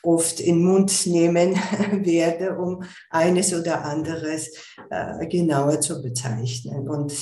[0.02, 1.54] oft in den Mund nehmen
[2.04, 4.50] werde, um eines oder anderes
[4.90, 7.14] äh, genauer zu bezeichnen und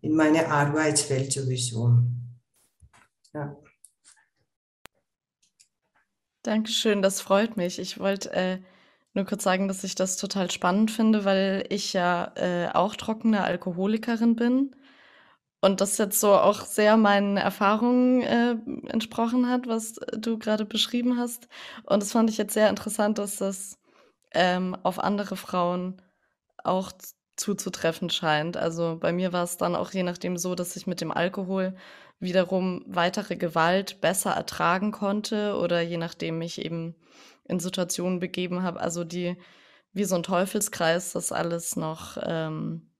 [0.00, 1.98] in meiner Arbeitswelt sowieso.
[3.34, 3.56] Ja.
[6.42, 7.78] Dankeschön, das freut mich.
[7.78, 8.58] Ich wollte äh,
[9.14, 13.44] nur kurz sagen, dass ich das total spannend finde, weil ich ja äh, auch trockene
[13.44, 14.74] Alkoholikerin bin
[15.60, 18.56] und das jetzt so auch sehr meinen Erfahrungen äh,
[18.90, 21.48] entsprochen hat, was du gerade beschrieben hast.
[21.84, 23.78] Und das fand ich jetzt sehr interessant, dass das
[24.32, 26.02] ähm, auf andere Frauen
[26.64, 26.92] auch
[27.36, 28.56] zuzutreffen scheint.
[28.56, 31.76] Also bei mir war es dann auch je nachdem so, dass ich mit dem Alkohol
[32.22, 36.94] wiederum weitere Gewalt besser ertragen konnte oder je nachdem mich eben
[37.44, 39.36] in Situationen begeben habe, also die
[39.92, 42.90] wie so ein Teufelskreis das alles noch, ähm,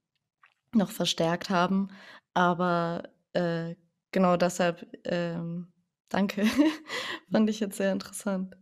[0.74, 1.88] noch verstärkt haben.
[2.35, 3.76] Aber äh,
[4.11, 5.72] genau deshalb ähm,
[6.08, 6.44] danke,
[7.32, 8.56] fand ich jetzt sehr interessant.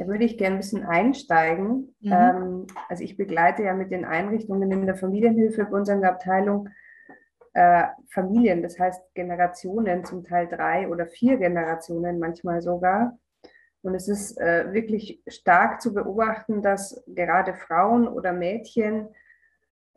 [0.00, 1.94] Da würde ich gerne ein bisschen einsteigen.
[2.00, 2.12] Mhm.
[2.12, 6.70] Ähm, also ich begleite ja mit den Einrichtungen in der Familienhilfe bei unserer Abteilung
[7.52, 13.18] äh, Familien, das heißt Generationen, zum Teil drei oder vier Generationen manchmal sogar.
[13.82, 19.08] Und es ist äh, wirklich stark zu beobachten, dass gerade Frauen oder Mädchen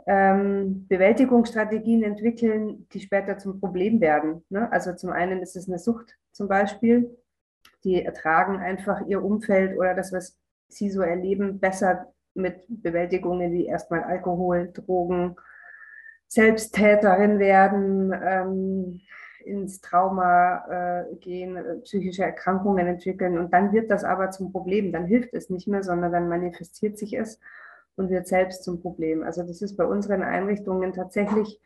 [0.06, 4.44] ähm, Bewältigungsstrategien entwickeln, die später zum Problem werden.
[4.50, 4.70] Ne?
[4.70, 7.18] Also zum einen ist es eine Sucht zum Beispiel.
[7.84, 10.38] Die ertragen einfach ihr Umfeld oder das, was
[10.70, 15.36] sie so erleben, besser mit Bewältigungen wie erstmal Alkohol, Drogen,
[16.28, 19.02] Selbsttäterin werden, ähm,
[19.46, 20.66] ins Trauma
[21.12, 23.38] äh, gehen, äh, psychische Erkrankungen entwickeln.
[23.38, 24.92] Und dann wird das aber zum Problem.
[24.92, 27.40] Dann hilft es nicht mehr, sondern dann manifestiert sich es
[27.96, 29.24] und wird selbst zum Problem.
[29.24, 31.62] Also das ist bei unseren Einrichtungen tatsächlich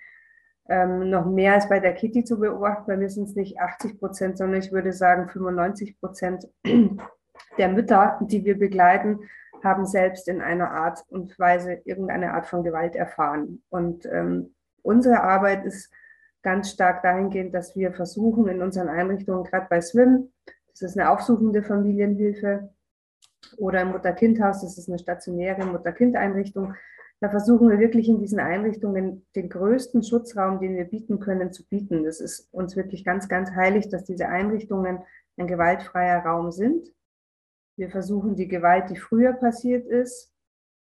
[0.70, 2.86] ähm, noch mehr als bei der Kitty zu beobachten.
[2.88, 6.48] Bei mir sind es nicht 80 Prozent, sondern ich würde sagen 95 Prozent
[7.58, 9.20] der Mütter, die wir begleiten,
[9.64, 13.64] haben selbst in einer Art und Weise irgendeine Art von Gewalt erfahren.
[13.70, 14.54] Und ähm,
[14.84, 15.92] unsere Arbeit ist
[16.44, 20.32] ganz stark dahingehend, dass wir versuchen in unseren Einrichtungen, gerade bei Swim,
[20.72, 22.70] das ist eine aufsuchende Familienhilfe,
[23.58, 26.76] oder im Mutter-Kind-Haus, das ist eine stationäre Mutter-Kind-Einrichtung,
[27.20, 31.68] da versuchen wir wirklich in diesen Einrichtungen den größten Schutzraum, den wir bieten können, zu
[31.68, 32.04] bieten.
[32.04, 35.00] Das ist uns wirklich ganz, ganz heilig, dass diese Einrichtungen
[35.38, 36.88] ein gewaltfreier Raum sind.
[37.76, 40.32] Wir versuchen die Gewalt, die früher passiert ist,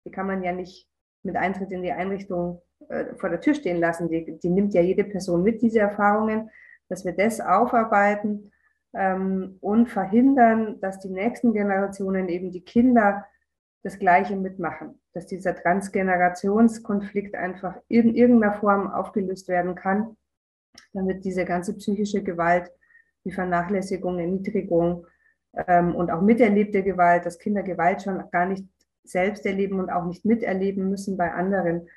[0.05, 0.87] die kann man ja nicht
[1.23, 4.09] mit Eintritt in die Einrichtung äh, vor der Tür stehen lassen.
[4.09, 6.49] Die, die nimmt ja jede Person mit, diese Erfahrungen,
[6.89, 8.51] dass wir das aufarbeiten
[8.93, 13.25] ähm, und verhindern, dass die nächsten Generationen, eben die Kinder,
[13.85, 14.99] das Gleiche mitmachen.
[15.13, 20.17] Dass dieser Transgenerationskonflikt einfach in irgendeiner Form aufgelöst werden kann,
[20.91, 22.71] damit diese ganze psychische Gewalt,
[23.25, 25.05] die Vernachlässigung, Erniedrigung
[25.67, 28.65] ähm, und auch miterlebte Gewalt, dass Kinder Gewalt schon gar nicht
[29.03, 31.87] selbst erleben und auch nicht miterleben müssen bei anderen,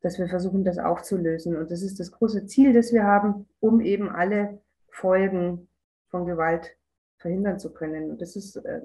[0.00, 1.56] dass wir versuchen, das aufzulösen.
[1.56, 5.68] Und das ist das große Ziel, das wir haben, um eben alle Folgen
[6.08, 6.76] von Gewalt
[7.18, 8.10] verhindern zu können.
[8.10, 8.80] Und das ist äh,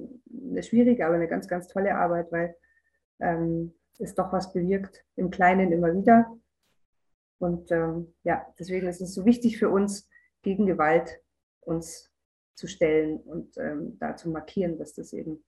[0.50, 2.56] eine schwierige, aber eine ganz, ganz tolle Arbeit, weil
[3.20, 6.36] ähm, es doch was bewirkt, im Kleinen immer wieder.
[7.40, 10.10] Und ähm, ja, deswegen ist es so wichtig für uns,
[10.42, 11.22] gegen Gewalt
[11.62, 12.12] uns
[12.56, 15.44] zu stellen und ähm, da zu markieren, dass das eben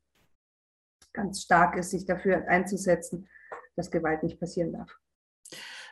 [1.14, 3.28] ganz stark ist, sich dafür einzusetzen,
[3.76, 4.98] dass Gewalt nicht passieren darf.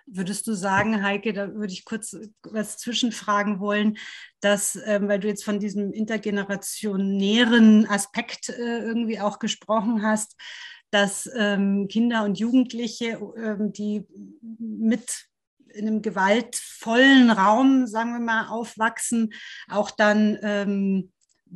[0.05, 3.97] Würdest du sagen, Heike, da würde ich kurz was zwischenfragen wollen,
[4.41, 10.35] dass, ähm, weil du jetzt von diesem intergenerationären Aspekt äh, irgendwie auch gesprochen hast,
[10.91, 14.05] dass ähm, Kinder und Jugendliche, ähm, die
[14.59, 15.25] mit
[15.73, 19.33] in einem gewaltvollen Raum, sagen wir mal, aufwachsen,
[19.67, 21.11] auch dann ähm,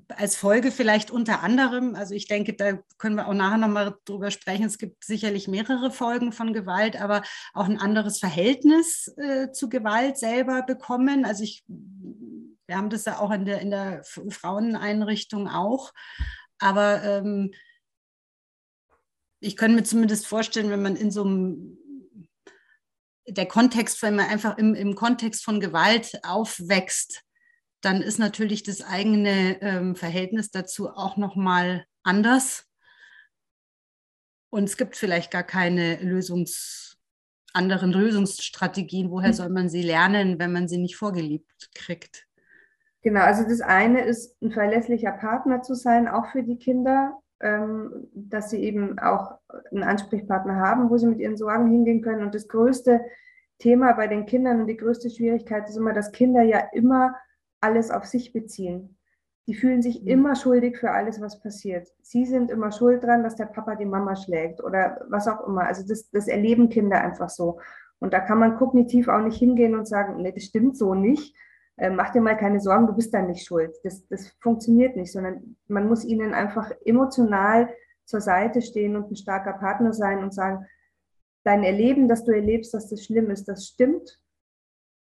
[0.09, 4.31] als Folge vielleicht unter anderem, also ich denke, da können wir auch nachher nochmal drüber
[4.31, 9.69] sprechen, es gibt sicherlich mehrere Folgen von Gewalt, aber auch ein anderes Verhältnis äh, zu
[9.69, 11.25] Gewalt selber bekommen.
[11.25, 15.93] Also ich, wir haben das ja auch in der, in der Fraueneinrichtung auch,
[16.59, 17.53] aber ähm,
[19.39, 21.77] ich könnte mir zumindest vorstellen, wenn man in so einem
[23.27, 27.23] der Kontext, wenn man einfach im, im Kontext von Gewalt aufwächst,
[27.87, 32.67] dann ist natürlich das eigene ähm, Verhältnis dazu auch nochmal anders.
[34.49, 36.97] Und es gibt vielleicht gar keine Lösungs,
[37.53, 39.09] anderen Lösungsstrategien.
[39.09, 42.27] Woher soll man sie lernen, wenn man sie nicht vorgelebt kriegt?
[43.03, 48.09] Genau, also das eine ist, ein verlässlicher Partner zu sein, auch für die Kinder, ähm,
[48.13, 49.39] dass sie eben auch
[49.71, 52.23] einen Ansprechpartner haben, wo sie mit ihren Sorgen hingehen können.
[52.23, 52.99] Und das größte
[53.59, 57.15] Thema bei den Kindern und die größte Schwierigkeit ist immer, dass Kinder ja immer
[57.61, 58.97] alles auf sich beziehen.
[59.47, 60.07] Die fühlen sich mhm.
[60.07, 61.87] immer schuldig für alles, was passiert.
[62.01, 65.63] Sie sind immer schuld dran, dass der Papa die Mama schlägt oder was auch immer.
[65.63, 67.59] Also das, das erleben Kinder einfach so.
[67.99, 71.35] Und da kann man kognitiv auch nicht hingehen und sagen, nee, das stimmt so nicht.
[71.77, 73.75] Äh, mach dir mal keine Sorgen, du bist dann nicht schuld.
[73.83, 77.69] Das, das funktioniert nicht, sondern man muss ihnen einfach emotional
[78.05, 80.65] zur Seite stehen und ein starker Partner sein und sagen,
[81.43, 84.19] dein Erleben, dass du erlebst, dass das schlimm ist, das stimmt.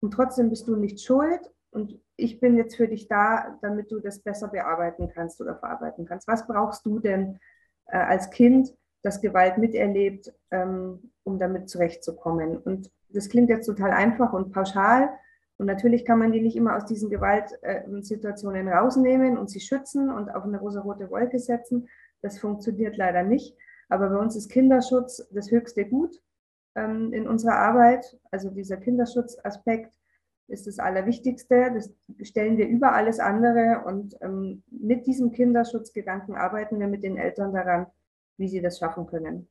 [0.02, 1.40] Und trotzdem bist du nicht schuld.
[1.72, 6.06] Und ich bin jetzt für dich da, damit du das besser bearbeiten kannst oder verarbeiten
[6.06, 6.28] kannst.
[6.28, 7.40] Was brauchst du denn
[7.88, 8.74] äh, als Kind,
[9.04, 12.58] das Gewalt miterlebt, ähm, um damit zurechtzukommen?
[12.58, 15.10] Und das klingt jetzt total einfach und pauschal.
[15.58, 20.10] Und natürlich kann man die nicht immer aus diesen Gewaltsituationen äh, rausnehmen und sie schützen
[20.10, 21.88] und auf eine rosarote Wolke setzen.
[22.22, 23.58] Das funktioniert leider nicht.
[23.88, 26.22] Aber bei uns ist Kinderschutz das höchste Gut
[26.76, 28.18] ähm, in unserer Arbeit.
[28.32, 29.94] Also dieser Kinderschutzaspekt
[30.48, 31.72] ist das Allerwichtigste.
[31.74, 31.94] Das
[32.28, 33.84] stellen wir über alles andere.
[33.86, 37.88] Und ähm, mit diesem Kinderschutzgedanken arbeiten wir mit den Eltern daran,
[38.38, 39.48] wie sie das schaffen können.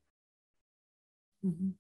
[1.43, 1.77] Mhm.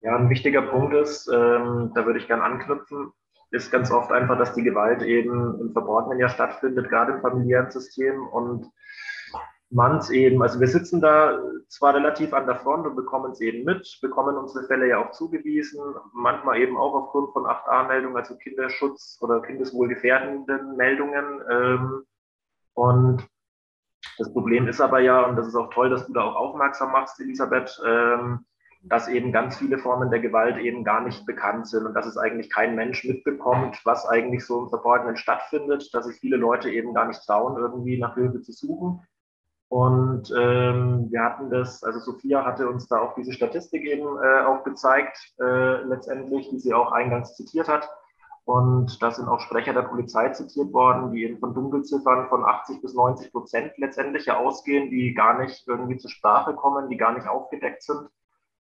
[0.00, 3.12] Ja, ein wichtiger Punkt ist, ähm, da würde ich gerne anknüpfen,
[3.50, 7.70] ist ganz oft einfach, dass die Gewalt eben im Verborgenen ja stattfindet, gerade im familiären
[7.70, 8.26] System.
[8.28, 8.70] Und
[9.70, 11.38] man es eben, also wir sitzen da
[11.68, 15.10] zwar relativ an der Front und bekommen es eben mit, bekommen unsere Fälle ja auch
[15.10, 15.80] zugewiesen,
[16.14, 21.42] manchmal eben auch aufgrund von 8a-Meldungen, also Kinderschutz oder kindeswohlgefährdenden Meldungen.
[21.50, 22.02] Ähm,
[22.72, 23.28] und
[24.16, 26.92] das Problem ist aber ja, und das ist auch toll, dass du da auch aufmerksam
[26.92, 28.46] machst, Elisabeth, ähm,
[28.82, 32.16] dass eben ganz viele Formen der Gewalt eben gar nicht bekannt sind und dass es
[32.16, 36.94] eigentlich kein Mensch mitbekommt, was eigentlich so im Verborgenen stattfindet, dass sich viele Leute eben
[36.94, 39.02] gar nicht trauen, irgendwie nach Hilfe zu suchen.
[39.68, 44.44] Und ähm, wir hatten das, also Sophia hatte uns da auch diese Statistik eben äh,
[44.46, 47.88] auch gezeigt, äh, letztendlich, die sie auch eingangs zitiert hat.
[48.46, 52.80] Und da sind auch Sprecher der Polizei zitiert worden, die eben von Dunkelziffern von 80
[52.80, 57.12] bis 90 Prozent letztendlich ja ausgehen, die gar nicht irgendwie zur Sprache kommen, die gar
[57.12, 58.08] nicht aufgedeckt sind.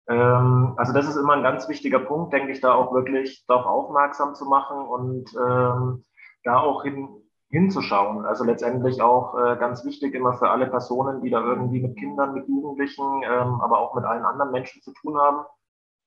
[0.07, 3.67] Ähm, also das ist immer ein ganz wichtiger Punkt, denke ich, da auch wirklich darauf
[3.67, 6.05] aufmerksam zu machen und ähm,
[6.45, 7.09] da auch hin,
[7.53, 8.25] hinzuschauen.
[8.25, 12.33] Also letztendlich auch äh, ganz wichtig immer für alle Personen, die da irgendwie mit Kindern,
[12.33, 15.45] mit Jugendlichen, ähm, aber auch mit allen anderen Menschen zu tun haben,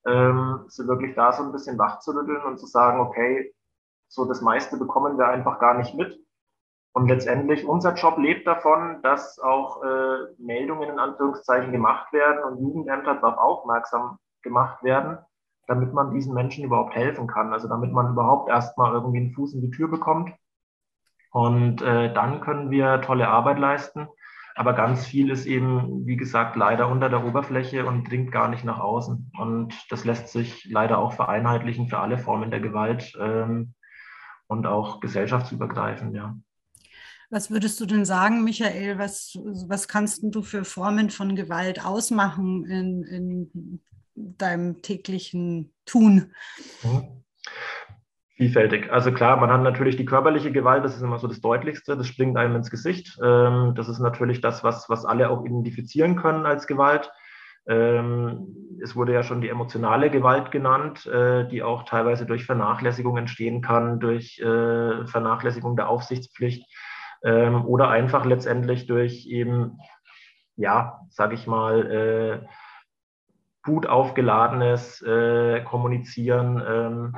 [0.07, 3.53] ähm, sie wirklich da so ein bisschen wach zu rütteln und zu sagen, okay,
[4.07, 6.19] so das meiste bekommen wir einfach gar nicht mit.
[6.93, 12.61] Und letztendlich, unser Job lebt davon, dass auch äh, Meldungen in Anführungszeichen gemacht werden und
[12.61, 15.19] Jugendämter darauf aufmerksam gemacht werden,
[15.67, 17.53] damit man diesen Menschen überhaupt helfen kann.
[17.53, 20.33] Also damit man überhaupt erstmal irgendwie einen Fuß in die Tür bekommt.
[21.35, 24.07] Und äh, dann können wir tolle Arbeit leisten.
[24.55, 28.63] Aber ganz viel ist eben, wie gesagt, leider unter der Oberfläche und dringt gar nicht
[28.63, 29.33] nach außen.
[29.37, 33.73] Und das lässt sich leider auch vereinheitlichen für alle Formen der Gewalt ähm,
[34.47, 36.37] und auch gesellschaftsübergreifend, ja.
[37.29, 38.97] Was würdest du denn sagen, Michael?
[38.97, 43.81] Was, was kannst du für Formen von Gewalt ausmachen in, in
[44.15, 46.31] deinem täglichen Tun?
[48.35, 48.91] Vielfältig.
[48.91, 52.07] Also klar, man hat natürlich die körperliche Gewalt, das ist immer so das Deutlichste, das
[52.07, 53.17] springt einem ins Gesicht.
[53.23, 57.09] Ähm, das ist natürlich das, was, was alle auch identifizieren können als Gewalt.
[57.65, 63.15] Ähm, es wurde ja schon die emotionale Gewalt genannt, äh, die auch teilweise durch Vernachlässigung
[63.15, 66.65] entstehen kann, durch äh, Vernachlässigung der Aufsichtspflicht
[67.23, 69.79] ähm, oder einfach letztendlich durch eben,
[70.57, 72.47] ja, sage ich mal, äh,
[73.63, 75.03] gut aufgeladenes
[75.65, 77.15] Kommunizieren,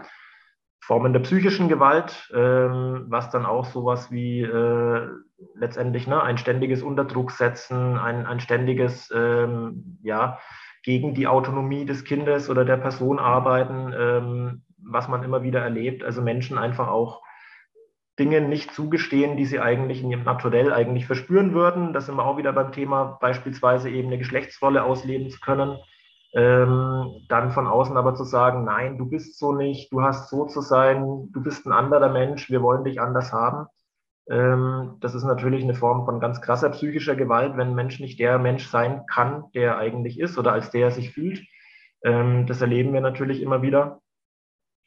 [0.87, 5.07] Formen der psychischen Gewalt, ähm, was dann auch sowas wie äh,
[5.53, 10.39] letztendlich ne, ein ständiges Unterdrucksetzen, ein, ein ständiges, ähm, ja,
[10.83, 16.05] gegen die Autonomie des Kindes oder der Person arbeiten, ähm, was man immer wieder erlebt.
[16.05, 17.21] Also Menschen einfach auch
[18.17, 21.91] Dinge nicht zugestehen, die sie eigentlich in ihrem Naturell eigentlich verspüren würden.
[21.91, 25.77] Das sind wir auch wieder beim Thema, beispielsweise eben eine Geschlechtsrolle ausleben zu können.
[26.37, 30.45] Ähm, dann von außen aber zu sagen, nein, du bist so nicht, du hast so
[30.45, 33.65] zu sein, du bist ein anderer Mensch, wir wollen dich anders haben.
[34.29, 38.19] Ähm, das ist natürlich eine Form von ganz krasser psychischer Gewalt, wenn ein Mensch nicht
[38.19, 41.41] der Mensch sein kann, der er eigentlich ist oder als der er sich fühlt.
[42.03, 44.01] Ähm, das erleben wir natürlich immer wieder.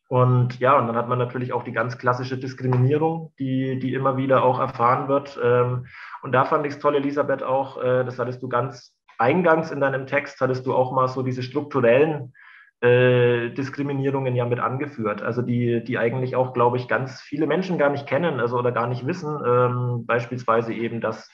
[0.09, 4.16] Und ja, und dann hat man natürlich auch die ganz klassische Diskriminierung, die, die immer
[4.16, 5.36] wieder auch erfahren wird.
[5.42, 5.86] Ähm,
[6.22, 9.81] und da fand ich es toll, Elisabeth, auch, äh, das hattest du ganz eingangs in
[9.81, 12.33] deinem Text, hattest du auch mal so diese strukturellen
[12.81, 17.77] äh, Diskriminierungen ja mit angeführt, also die, die eigentlich auch, glaube ich, ganz viele Menschen
[17.77, 19.39] gar nicht kennen, also oder gar nicht wissen.
[19.47, 21.31] Ähm, beispielsweise eben, dass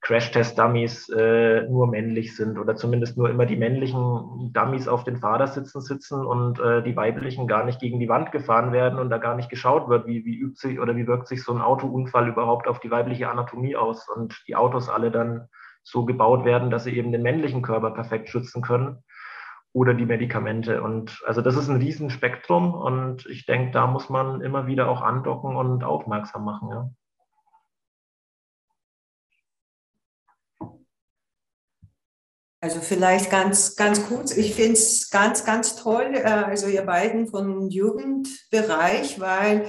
[0.00, 5.82] Crash-Test-Dummies äh, nur männlich sind oder zumindest nur immer die männlichen Dummies auf den Fahrersitzen
[5.82, 9.36] sitzen und äh, die weiblichen gar nicht gegen die Wand gefahren werden und da gar
[9.36, 12.66] nicht geschaut wird, wie, wie übt sich oder wie wirkt sich so ein Autounfall überhaupt
[12.66, 15.48] auf die weibliche Anatomie aus und die Autos alle dann
[15.82, 19.02] so gebaut werden, dass sie eben den männlichen Körper perfekt schützen können
[19.72, 20.82] oder die Medikamente.
[20.82, 25.00] Und also das ist ein Riesenspektrum und ich denke, da muss man immer wieder auch
[25.00, 26.68] andocken und aufmerksam machen.
[26.70, 26.90] Ja.
[32.62, 34.36] Also vielleicht ganz, ganz kurz.
[34.36, 39.66] Ich finde es ganz, ganz toll, äh, also ihr beiden vom Jugendbereich, weil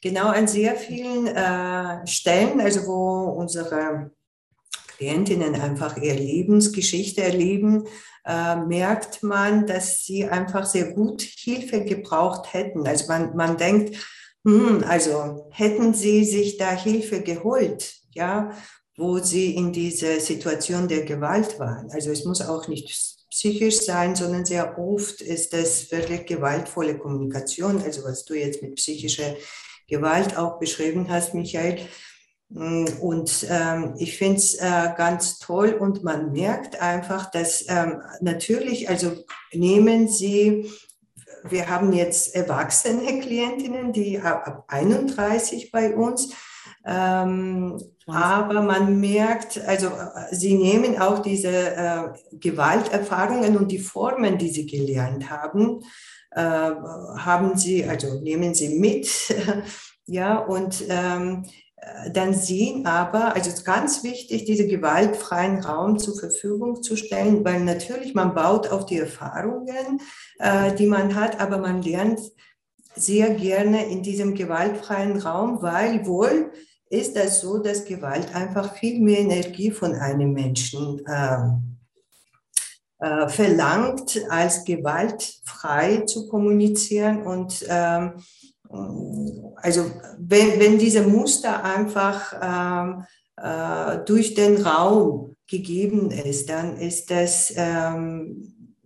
[0.00, 4.12] genau an sehr vielen äh, Stellen, also wo unsere
[4.96, 7.84] Klientinnen einfach ihre Lebensgeschichte erleben,
[8.24, 12.86] äh, merkt man, dass sie einfach sehr gut Hilfe gebraucht hätten.
[12.86, 13.96] Also man, man denkt,
[14.44, 18.52] hm, also hätten sie sich da Hilfe geholt, ja,
[18.96, 21.90] wo sie in dieser Situation der Gewalt waren.
[21.90, 27.82] Also es muss auch nicht psychisch sein, sondern sehr oft ist das wirklich gewaltvolle Kommunikation,
[27.82, 29.34] also was du jetzt mit psychischer
[29.88, 31.80] Gewalt auch beschrieben hast, Michael.
[32.54, 38.88] Und ähm, ich finde es äh, ganz toll und man merkt einfach, dass ähm, natürlich,
[38.88, 39.12] also
[39.52, 40.70] nehmen Sie,
[41.44, 46.32] wir haben jetzt erwachsene Klientinnen, die ab 31 bei uns,
[46.84, 49.90] Ähm, aber man merkt, also
[50.32, 55.84] sie nehmen auch diese äh, Gewalterfahrungen und die Formen, die sie gelernt haben,
[56.32, 59.08] äh, haben sie, also nehmen sie mit,
[60.06, 61.44] ja, und ähm,
[62.12, 67.44] dann sehen aber, also es ist ganz wichtig, diesen gewaltfreien Raum zur Verfügung zu stellen,
[67.44, 70.00] weil natürlich man baut auf die Erfahrungen,
[70.38, 72.20] äh, die man hat, aber man lernt
[72.94, 76.52] sehr gerne in diesem gewaltfreien Raum, weil wohl
[76.88, 81.38] ist das so, dass Gewalt einfach viel mehr Energie von einem Menschen äh,
[82.98, 87.22] äh, verlangt, als gewaltfrei zu kommunizieren.
[87.22, 88.22] Und ähm,
[89.56, 93.04] also wenn, wenn diese Muster einfach ähm,
[93.36, 98.78] äh, durch den Raum gegeben ist, dann ist das, ähm,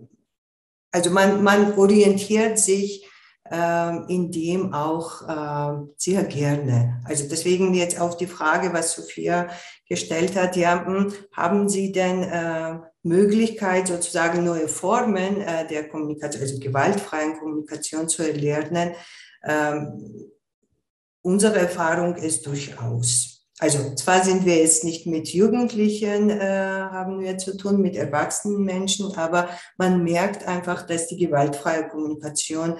[0.90, 3.06] also man, man orientiert sich
[3.50, 7.00] ähm, in dem auch äh, sehr gerne.
[7.04, 9.48] Also deswegen jetzt auf die Frage, was Sophia
[9.88, 16.42] gestellt hat, ja, hm, haben Sie denn äh, Möglichkeit, sozusagen neue Formen äh, der Kommunikation,
[16.42, 18.94] also gewaltfreien Kommunikation zu erlernen?
[19.46, 20.32] Ähm,
[21.22, 23.36] unsere Erfahrung ist durchaus.
[23.58, 26.40] Also zwar sind wir jetzt nicht mit Jugendlichen, äh,
[26.90, 32.78] haben wir zu tun, mit erwachsenen Menschen, aber man merkt einfach, dass die gewaltfreie Kommunikation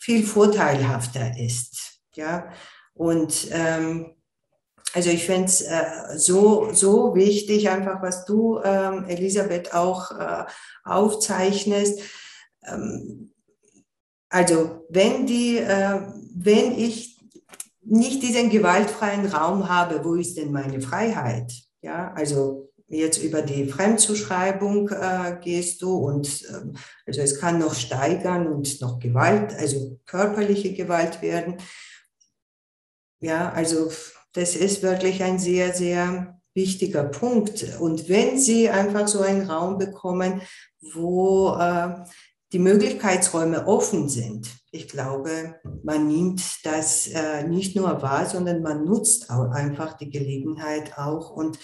[0.00, 2.00] viel vorteilhafter ist.
[2.14, 2.50] Ja,
[2.94, 4.16] und ähm,
[4.94, 5.84] also ich finde es äh,
[6.16, 10.44] so, so wichtig, einfach was du, ähm, Elisabeth, auch äh,
[10.84, 12.00] aufzeichnest.
[12.66, 13.32] Ähm,
[14.36, 15.98] also wenn die, äh,
[16.34, 17.18] wenn ich
[17.80, 21.50] nicht diesen gewaltfreien Raum habe, wo ist denn meine Freiheit?
[21.80, 27.74] Ja, also jetzt über die Fremdzuschreibung äh, gehst du und äh, also es kann noch
[27.74, 31.56] steigern und noch Gewalt, also körperliche Gewalt werden.
[33.22, 33.90] Ja, also
[34.34, 37.64] das ist wirklich ein sehr, sehr wichtiger Punkt.
[37.80, 40.42] Und wenn Sie einfach so einen Raum bekommen,
[40.92, 42.04] wo äh,
[42.52, 48.84] die Möglichkeitsräume offen sind, ich glaube, man nimmt das äh, nicht nur wahr, sondern man
[48.84, 51.58] nutzt auch einfach die Gelegenheit auch und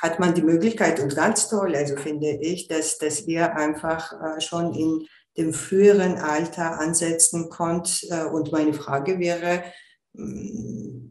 [0.00, 4.40] hat man die Möglichkeit und ganz toll, also finde ich, dass, dass ihr einfach äh,
[4.40, 8.06] schon in dem früheren Alter ansetzen konnt.
[8.10, 9.64] Äh, und meine Frage wäre,
[10.12, 11.10] mm,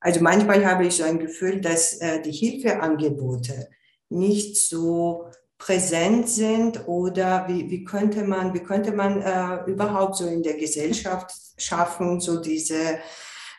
[0.00, 3.68] also manchmal habe ich so ein Gefühl, dass äh, die Hilfeangebote
[4.08, 10.26] nicht so präsent sind oder wie, wie könnte man, wie könnte man äh, überhaupt so
[10.26, 12.98] in der Gesellschaft schaffen, so diese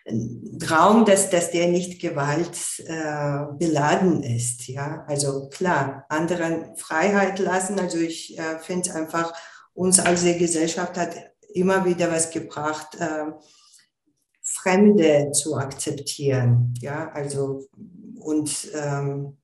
[0.06, 0.14] äh,
[0.70, 4.68] Raum, dass, dass der nicht Gewalt äh, beladen ist.
[4.68, 7.80] Ja, also klar, anderen Freiheit lassen.
[7.80, 9.34] Also ich äh, finde es einfach,
[9.74, 11.16] uns als Gesellschaft hat
[11.54, 13.32] immer wieder was gebracht, äh,
[14.43, 16.74] Fremde zu akzeptieren.
[16.80, 17.68] Ja, also
[18.20, 19.38] und ähm,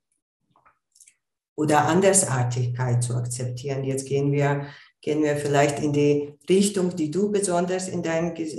[1.56, 3.84] oder Andersartigkeit zu akzeptieren.
[3.84, 4.68] Jetzt gehen wir,
[5.02, 8.58] gehen wir vielleicht in die Richtung, die du besonders in deinem äh,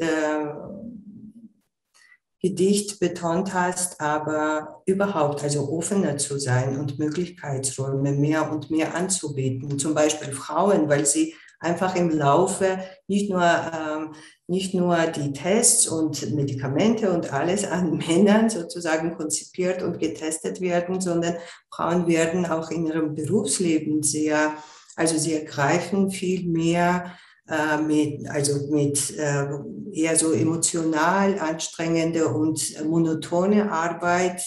[2.41, 9.79] Gedicht betont hast, aber überhaupt, also offener zu sein und Möglichkeitsräume mehr und mehr anzubieten.
[9.79, 14.15] Zum Beispiel Frauen, weil sie einfach im Laufe nicht nur ähm,
[14.47, 21.01] nicht nur die Tests und Medikamente und alles an Männern sozusagen konzipiert und getestet werden,
[21.01, 21.37] sondern
[21.71, 24.55] Frauen werden auch in ihrem Berufsleben sehr,
[24.97, 27.17] also sie ergreifen viel mehr
[27.49, 29.47] äh, mit, also mit äh,
[29.93, 34.43] eher so emotional anstrengende und monotone Arbeit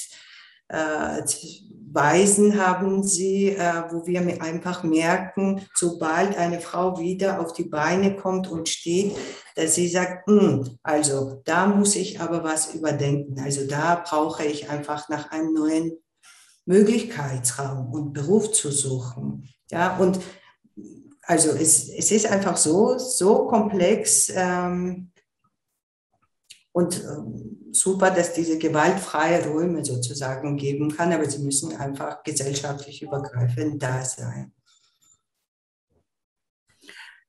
[0.68, 1.24] äh,
[1.92, 8.16] Weisen haben sie, äh, wo wir einfach merken, sobald eine Frau wieder auf die Beine
[8.16, 9.16] kommt und steht,
[9.56, 13.40] dass sie sagt, hm, also da muss ich aber was überdenken.
[13.40, 15.94] Also da brauche ich einfach nach einem neuen
[16.66, 19.48] Möglichkeitsraum und Beruf zu suchen.
[19.72, 20.20] Ja, und
[21.24, 25.12] also es, es ist einfach so, so komplex, ähm,
[26.78, 33.02] und ähm, super, dass diese gewaltfreie Räume sozusagen geben kann, aber sie müssen einfach gesellschaftlich
[33.02, 34.54] übergreifend da sein.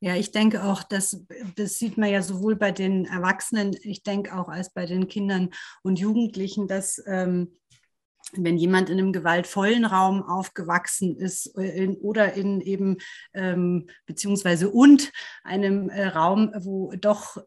[0.01, 1.24] Ja, ich denke auch, dass
[1.57, 5.49] das sieht man ja sowohl bei den Erwachsenen, ich denke auch als bei den Kindern
[5.82, 7.57] und Jugendlichen, dass ähm,
[8.32, 12.99] wenn jemand in einem gewaltvollen Raum aufgewachsen ist äh, in, oder in eben
[13.32, 15.11] ähm, beziehungsweise und
[15.42, 17.38] einem äh, Raum, wo doch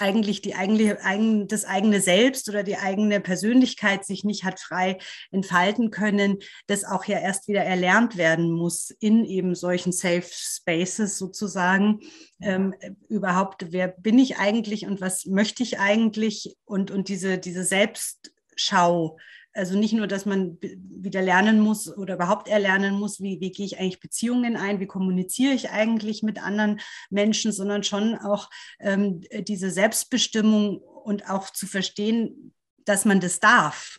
[0.00, 4.98] eigentlich die eigene, das eigene Selbst oder die eigene Persönlichkeit sich nicht hat frei
[5.30, 11.18] entfalten können, das auch ja erst wieder erlernt werden muss in eben solchen Safe Spaces
[11.18, 12.00] sozusagen.
[12.40, 12.74] Ähm,
[13.08, 19.18] überhaupt, wer bin ich eigentlich und was möchte ich eigentlich und, und diese, diese Selbstschau,
[19.52, 23.66] also nicht nur, dass man wieder lernen muss oder überhaupt erlernen muss, wie, wie gehe
[23.66, 26.80] ich eigentlich Beziehungen ein, wie kommuniziere ich eigentlich mit anderen
[27.10, 28.48] Menschen, sondern schon auch
[28.78, 32.52] ähm, diese Selbstbestimmung und auch zu verstehen,
[32.84, 33.98] dass man das darf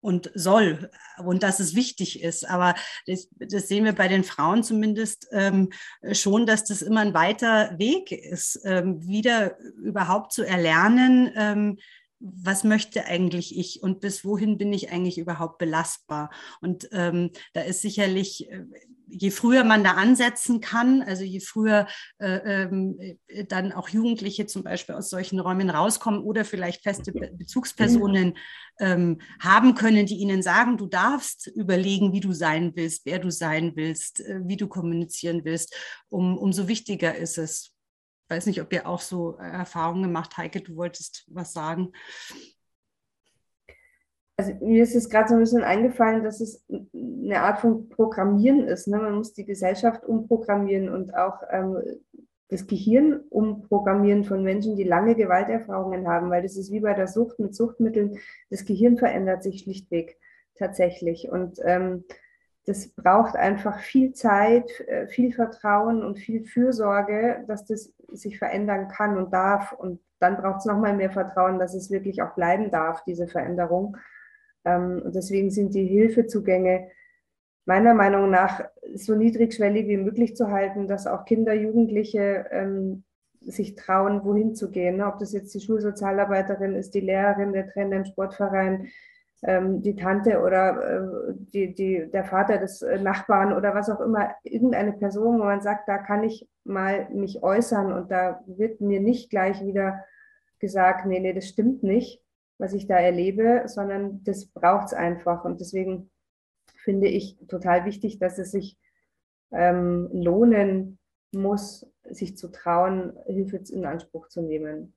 [0.00, 2.48] und soll und dass es wichtig ist.
[2.48, 2.74] Aber
[3.06, 5.70] das, das sehen wir bei den Frauen zumindest ähm,
[6.12, 11.78] schon, dass das immer ein weiter Weg ist, ähm, wieder überhaupt zu erlernen, ähm,
[12.20, 16.30] was möchte eigentlich ich und bis wohin bin ich eigentlich überhaupt belastbar?
[16.60, 18.64] Und ähm, da ist sicherlich, äh,
[19.06, 21.86] je früher man da ansetzen kann, also je früher
[22.18, 23.16] äh, äh,
[23.48, 28.36] dann auch Jugendliche zum Beispiel aus solchen Räumen rauskommen oder vielleicht feste Be Bezugspersonen
[28.80, 33.30] ähm, haben können, die ihnen sagen, du darfst überlegen, wie du sein willst, wer du
[33.30, 35.74] sein willst, äh, wie du kommunizieren willst,
[36.08, 37.77] um, umso wichtiger ist es
[38.30, 41.92] weiß nicht, ob ihr auch so äh, Erfahrungen gemacht, Heike, du wolltest was sagen.
[44.36, 48.68] Also mir ist es gerade so ein bisschen eingefallen, dass es eine Art von Programmieren
[48.68, 48.86] ist.
[48.86, 48.98] Ne?
[48.98, 51.76] Man muss die Gesellschaft umprogrammieren und auch ähm,
[52.48, 57.08] das Gehirn umprogrammieren von Menschen, die lange Gewalterfahrungen haben, weil das ist wie bei der
[57.08, 58.18] Sucht mit Suchtmitteln.
[58.48, 60.18] Das Gehirn verändert sich schlichtweg
[60.54, 61.28] tatsächlich.
[61.28, 62.04] Und ähm,
[62.68, 68.88] das braucht einfach viel Zeit, äh, viel Vertrauen und viel Fürsorge, dass das sich verändern
[68.88, 69.72] kann und darf.
[69.72, 73.96] Und dann braucht es nochmal mehr Vertrauen, dass es wirklich auch bleiben darf, diese Veränderung.
[74.64, 76.90] Ähm, und deswegen sind die Hilfezugänge
[77.64, 78.64] meiner Meinung nach
[78.94, 83.04] so niedrigschwellig wie möglich zu halten, dass auch Kinder, Jugendliche ähm,
[83.40, 85.00] sich trauen, wohin zu gehen.
[85.00, 88.88] Ob das jetzt die Schulsozialarbeiterin ist, die Lehrerin, der Trainer im Sportverein,
[89.42, 94.34] die Tante oder äh, die, die, der Vater des äh, Nachbarn oder was auch immer,
[94.42, 99.00] irgendeine Person, wo man sagt, da kann ich mal mich äußern und da wird mir
[99.00, 100.04] nicht gleich wieder
[100.58, 102.20] gesagt, nee, nee, das stimmt nicht,
[102.58, 105.44] was ich da erlebe, sondern das braucht es einfach.
[105.44, 106.10] Und deswegen
[106.82, 108.76] finde ich total wichtig, dass es sich
[109.52, 110.98] ähm, lohnen
[111.32, 114.94] muss, sich zu trauen, Hilfe in Anspruch zu nehmen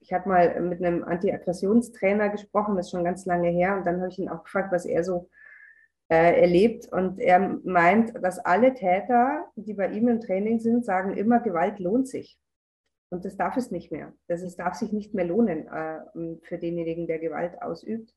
[0.00, 4.00] ich hatte mal mit einem Anti-Aggressionstrainer gesprochen, das ist schon ganz lange her, und dann
[4.00, 5.28] habe ich ihn auch gefragt, was er so
[6.10, 6.92] äh, erlebt.
[6.92, 11.78] Und er meint, dass alle Täter, die bei ihm im Training sind, sagen immer, Gewalt
[11.78, 12.38] lohnt sich.
[13.10, 14.12] Und das darf es nicht mehr.
[14.28, 18.14] Das ist, darf sich nicht mehr lohnen äh, für denjenigen, der Gewalt ausübt,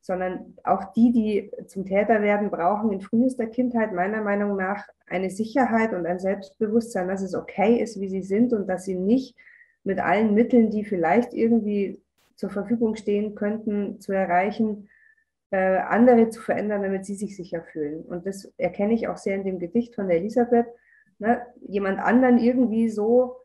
[0.00, 5.30] sondern auch die, die zum Täter werden, brauchen in frühester Kindheit meiner Meinung nach eine
[5.30, 9.36] Sicherheit und ein Selbstbewusstsein, dass es okay ist, wie sie sind und dass sie nicht
[9.84, 12.00] mit allen Mitteln, die vielleicht irgendwie
[12.36, 14.88] zur Verfügung stehen könnten, zu erreichen,
[15.50, 18.02] äh, andere zu verändern, damit sie sich sicher fühlen.
[18.02, 20.66] Und das erkenne ich auch sehr in dem Gedicht von der Elisabeth.
[21.18, 21.42] Ne?
[21.66, 23.36] Jemand anderen irgendwie so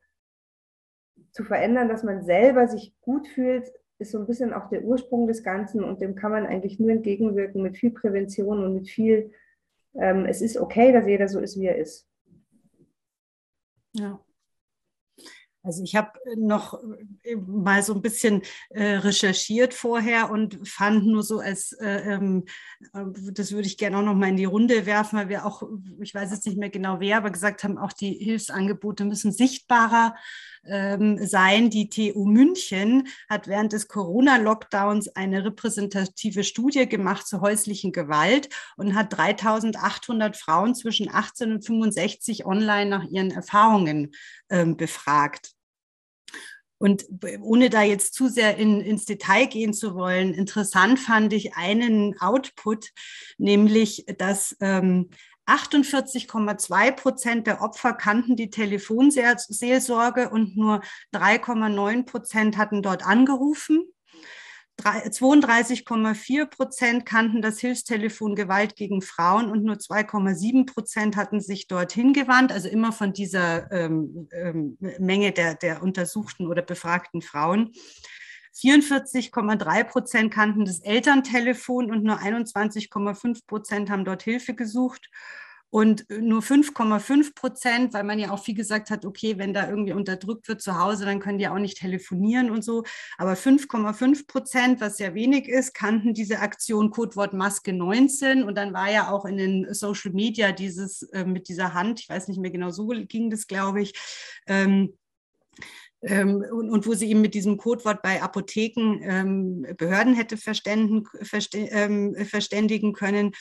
[1.31, 5.27] zu verändern, dass man selber sich gut fühlt, ist so ein bisschen auch der Ursprung
[5.27, 9.31] des Ganzen und dem kann man eigentlich nur entgegenwirken mit viel Prävention und mit viel,
[9.95, 12.07] ähm, es ist okay, dass jeder so ist, wie er ist.
[13.93, 14.19] Ja.
[15.63, 16.77] Also ich habe noch
[17.23, 22.43] äh, mal so ein bisschen äh, recherchiert vorher und fand nur so als, äh, ähm,
[22.93, 25.63] äh, das würde ich gerne auch noch mal in die Runde werfen, weil wir auch,
[26.01, 30.15] ich weiß jetzt nicht mehr genau wer, aber gesagt haben, auch die Hilfsangebote müssen sichtbarer
[30.65, 31.69] ähm, sein.
[31.69, 38.95] Die TU München hat während des Corona-Lockdowns eine repräsentative Studie gemacht zur häuslichen Gewalt und
[38.95, 44.11] hat 3800 Frauen zwischen 18 und 65 online nach ihren Erfahrungen
[44.49, 45.53] ähm, befragt.
[46.83, 47.05] Und
[47.39, 52.19] ohne da jetzt zu sehr in, ins Detail gehen zu wollen, interessant fand ich einen
[52.19, 52.89] Output,
[53.37, 55.09] nämlich dass ähm,
[55.45, 60.81] 48,2 Prozent der Opfer kannten die Telefonseelsorge und nur
[61.13, 63.83] 3,9 Prozent hatten dort angerufen.
[64.81, 72.11] 32,4 Prozent kannten das Hilfstelefon Gewalt gegen Frauen und nur 2,7 Prozent hatten sich dorthin
[72.13, 77.71] gewandt, also immer von dieser ähm, ähm, Menge der, der untersuchten oder befragten Frauen.
[78.55, 85.09] 44,3 Prozent kannten das Elterntelefon und nur 21,5 Prozent haben dort Hilfe gesucht.
[85.73, 89.93] Und nur 5,5 Prozent, weil man ja auch viel gesagt hat, okay, wenn da irgendwie
[89.93, 92.83] unterdrückt wird zu Hause, dann können die auch nicht telefonieren und so.
[93.17, 98.43] Aber 5,5 Prozent, was ja wenig ist, kannten diese Aktion Codewort Maske 19.
[98.43, 102.07] Und dann war ja auch in den Social Media dieses äh, mit dieser Hand, ich
[102.07, 103.99] weiß nicht mehr genau, so ging das, glaube ich.
[104.45, 104.95] Ähm,
[106.03, 111.05] ähm, und, und, wo sie eben mit diesem Codewort bei Apotheken ähm, Behörden hätte verständigen,
[111.53, 113.31] ähm, verständigen können.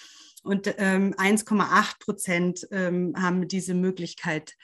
[0.45, 4.57] Und 1,8 Prozent haben diese Möglichkeit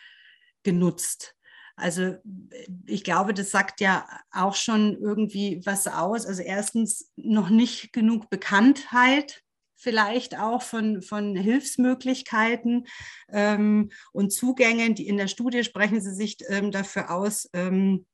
[0.64, 1.36] genutzt.
[1.76, 2.16] Also
[2.86, 6.26] ich glaube, das sagt ja auch schon irgendwie was aus.
[6.26, 9.44] Also erstens noch nicht genug Bekanntheit
[9.78, 12.86] vielleicht auch von, von Hilfsmöglichkeiten
[13.32, 14.94] ähm, und Zugängen.
[14.94, 18.04] Die in der Studie sprechen sie sich ähm, dafür aus, ähm,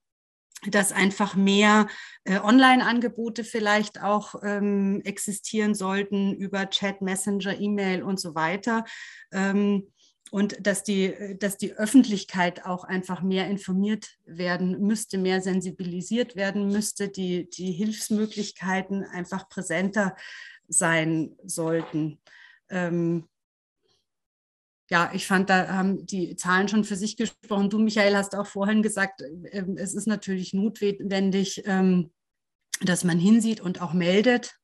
[0.66, 1.88] dass einfach mehr
[2.24, 8.84] äh, Online-Angebote vielleicht auch ähm, existieren sollten über Chat, Messenger, E-Mail und so weiter.
[9.32, 9.88] Ähm,
[10.30, 16.66] und dass die, dass die Öffentlichkeit auch einfach mehr informiert werden müsste, mehr sensibilisiert werden
[16.68, 20.16] müsste, die, die Hilfsmöglichkeiten einfach präsenter
[20.68, 22.20] sein sollten.
[22.68, 23.28] Ähm,
[24.90, 27.70] ja, ich fand, da haben die Zahlen schon für sich gesprochen.
[27.70, 32.12] Du, Michael, hast auch vorhin gesagt, äh, es ist natürlich notwendig, ähm,
[32.82, 34.58] dass man hinsieht und auch meldet.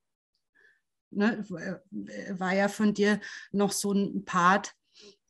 [1.13, 3.21] Ne, war ja von dir
[3.51, 4.75] noch so ein Part.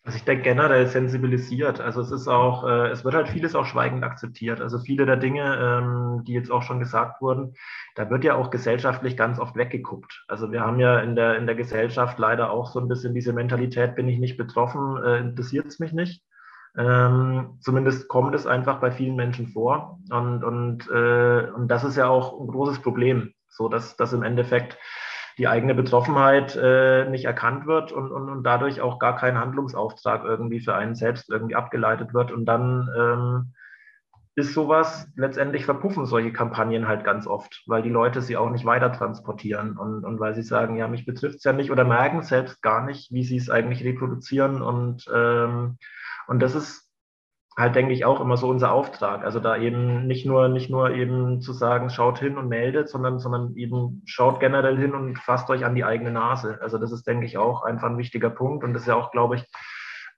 [0.02, 1.80] Also ich denke generell sensibilisiert.
[1.80, 4.60] Also es ist auch, äh, es wird halt vieles auch schweigend akzeptiert.
[4.60, 7.54] Also viele der Dinge, ähm, die jetzt auch schon gesagt wurden,
[7.96, 10.24] da wird ja auch gesellschaftlich ganz oft weggeguckt.
[10.26, 13.34] Also wir haben ja in der, in der Gesellschaft leider auch so ein bisschen diese
[13.34, 16.22] Mentalität, bin ich nicht betroffen, äh, interessiert es mich nicht.
[16.78, 19.98] Ähm, zumindest kommt es einfach bei vielen Menschen vor.
[20.10, 24.22] Und, und, äh, und das ist ja auch ein großes Problem, so dass, dass im
[24.22, 24.78] Endeffekt
[25.40, 30.22] die eigene Betroffenheit äh, nicht erkannt wird und, und, und dadurch auch gar kein Handlungsauftrag
[30.22, 32.30] irgendwie für einen selbst irgendwie abgeleitet wird.
[32.30, 33.54] Und dann ähm,
[34.34, 38.66] ist sowas, letztendlich verpuffen solche Kampagnen halt ganz oft, weil die Leute sie auch nicht
[38.66, 42.20] weiter transportieren und, und weil sie sagen, ja, mich betrifft es ja nicht oder merken
[42.20, 44.60] selbst gar nicht, wie sie es eigentlich reproduzieren.
[44.60, 45.78] Und, ähm,
[46.26, 46.89] und das ist
[47.60, 49.24] halt, denke ich, auch immer so unser Auftrag.
[49.24, 53.18] Also da eben nicht nur, nicht nur eben zu sagen, schaut hin und meldet, sondern,
[53.18, 56.58] sondern eben schaut generell hin und fasst euch an die eigene Nase.
[56.60, 58.64] Also das ist, denke ich, auch einfach ein wichtiger Punkt.
[58.64, 59.44] Und das ist ja auch, glaube ich,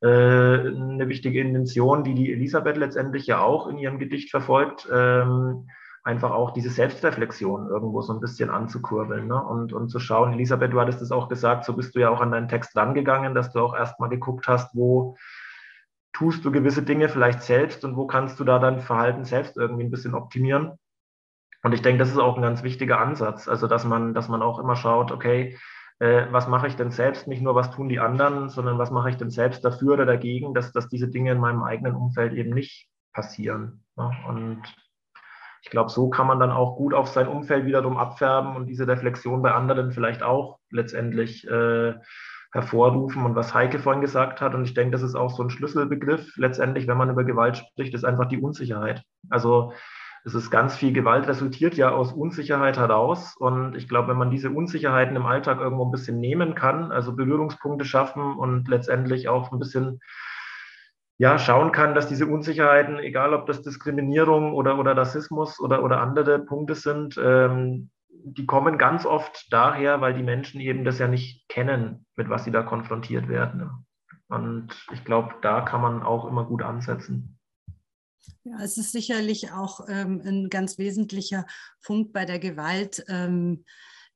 [0.01, 4.88] äh, eine wichtige Intention, die die Elisabeth letztendlich ja auch in ihrem Gedicht verfolgt.
[4.93, 5.66] Ähm,
[6.05, 9.43] einfach auch diese Selbstreflexion irgendwo so ein bisschen anzukurbeln ne?
[9.43, 10.32] und, und zu schauen.
[10.32, 13.34] Elisabeth, du hattest es auch gesagt, so bist du ja auch an deinen Text rangegangen,
[13.34, 15.16] dass du auch erstmal geguckt hast, wo
[16.12, 19.84] tust du gewisse Dinge vielleicht selbst und wo kannst du da dein Verhalten selbst irgendwie
[19.84, 20.78] ein bisschen optimieren.
[21.62, 23.48] Und ich denke, das ist auch ein ganz wichtiger Ansatz.
[23.48, 25.56] Also, dass man, dass man auch immer schaut, okay,
[26.00, 27.28] äh, was mache ich denn selbst?
[27.28, 30.54] Nicht nur, was tun die anderen, sondern was mache ich denn selbst dafür oder dagegen,
[30.54, 33.84] dass, dass diese Dinge in meinem eigenen Umfeld eben nicht passieren.
[33.96, 34.10] Ne?
[34.26, 34.62] Und
[35.62, 38.88] ich glaube, so kann man dann auch gut auf sein Umfeld wiederum abfärben und diese
[38.88, 41.94] Reflexion bei anderen vielleicht auch letztendlich äh,
[42.53, 43.24] hervorrufen.
[43.24, 46.36] Und was Heike vorhin gesagt hat, und ich denke, das ist auch so ein Schlüsselbegriff
[46.36, 49.03] letztendlich, wenn man über Gewalt spricht, ist einfach die Unsicherheit.
[49.30, 49.72] Also
[50.24, 53.34] es ist ganz viel Gewalt, resultiert ja aus Unsicherheit heraus.
[53.36, 57.16] Und ich glaube, wenn man diese Unsicherheiten im Alltag irgendwo ein bisschen nehmen kann, also
[57.16, 60.00] Berührungspunkte schaffen und letztendlich auch ein bisschen
[61.18, 66.00] ja, schauen kann, dass diese Unsicherheiten, egal ob das Diskriminierung oder, oder Rassismus oder, oder
[66.00, 67.90] andere Punkte sind, ähm,
[68.24, 72.44] die kommen ganz oft daher, weil die Menschen eben das ja nicht kennen, mit was
[72.44, 73.86] sie da konfrontiert werden.
[74.28, 77.38] Und ich glaube, da kann man auch immer gut ansetzen.
[78.44, 81.46] Ja, es ist sicherlich auch ähm, ein ganz wesentlicher
[81.84, 83.04] Punkt bei der Gewalt.
[83.08, 83.64] Ähm,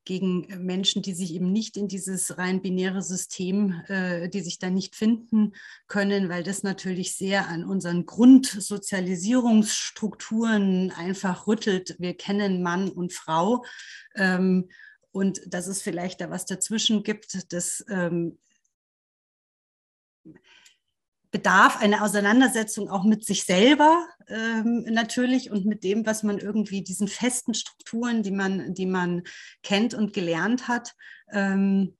[0.06, 4.70] gegen Menschen, die sich eben nicht in dieses rein binäre System, äh, die sich da
[4.70, 5.52] nicht finden
[5.88, 11.96] können, weil das natürlich sehr an unseren Grundsozialisierungsstrukturen einfach rüttelt.
[11.98, 13.66] Wir kennen Mann und Frau.
[14.14, 14.70] Ähm,
[15.10, 18.38] und dass es vielleicht da was dazwischen gibt, das ähm,
[21.36, 26.82] bedarf eine Auseinandersetzung auch mit sich selber ähm, natürlich und mit dem, was man irgendwie
[26.82, 29.22] diesen festen Strukturen, die man, die man
[29.62, 30.94] kennt und gelernt hat
[31.30, 31.94] ähm,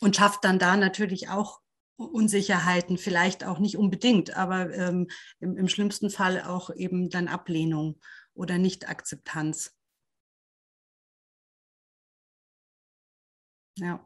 [0.00, 1.60] und schafft dann da natürlich auch
[1.96, 5.06] Unsicherheiten, vielleicht auch nicht unbedingt, aber ähm,
[5.38, 8.00] im, im schlimmsten Fall auch eben dann Ablehnung
[8.34, 9.76] oder Nicht-Akzeptanz.
[13.78, 14.04] Ja.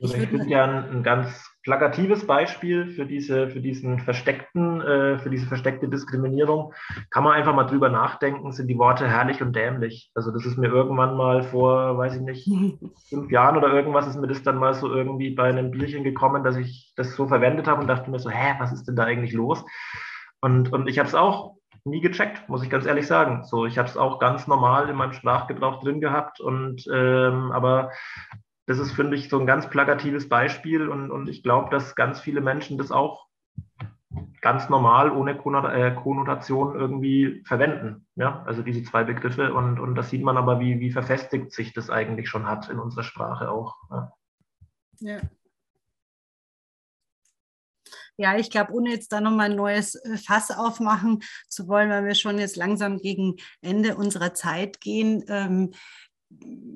[0.00, 1.34] Also ich, ich finde ja ein, ein ganz
[1.68, 6.72] plakatives Beispiel für diese, für diesen versteckten, äh, für diese versteckte Diskriminierung,
[7.10, 10.10] kann man einfach mal drüber nachdenken, sind die Worte herrlich und dämlich.
[10.14, 12.48] Also das ist mir irgendwann mal vor, weiß ich nicht,
[13.10, 16.42] fünf Jahren oder irgendwas ist mir das dann mal so irgendwie bei einem Bierchen gekommen,
[16.42, 19.04] dass ich das so verwendet habe und dachte mir so, hä, was ist denn da
[19.04, 19.62] eigentlich los?
[20.40, 23.44] Und, und ich habe es auch nie gecheckt, muss ich ganz ehrlich sagen.
[23.44, 27.90] So, ich habe es auch ganz normal in meinem Sprachgebrauch drin gehabt und ähm, aber
[28.68, 32.20] das ist, finde ich, so ein ganz plakatives Beispiel und, und ich glaube, dass ganz
[32.20, 33.26] viele Menschen das auch
[34.42, 38.06] ganz normal ohne äh, Konnotation irgendwie verwenden.
[38.14, 41.72] Ja, also diese zwei Begriffe und, und das sieht man aber, wie, wie verfestigt sich
[41.72, 43.74] das eigentlich schon hat in unserer Sprache auch.
[43.90, 44.12] Ja.
[45.00, 45.20] ja.
[48.20, 52.04] Ja, ich glaube, ohne jetzt da nochmal ein neues äh, Fass aufmachen zu wollen, weil
[52.04, 55.72] wir schon jetzt langsam gegen Ende unserer Zeit gehen, ähm,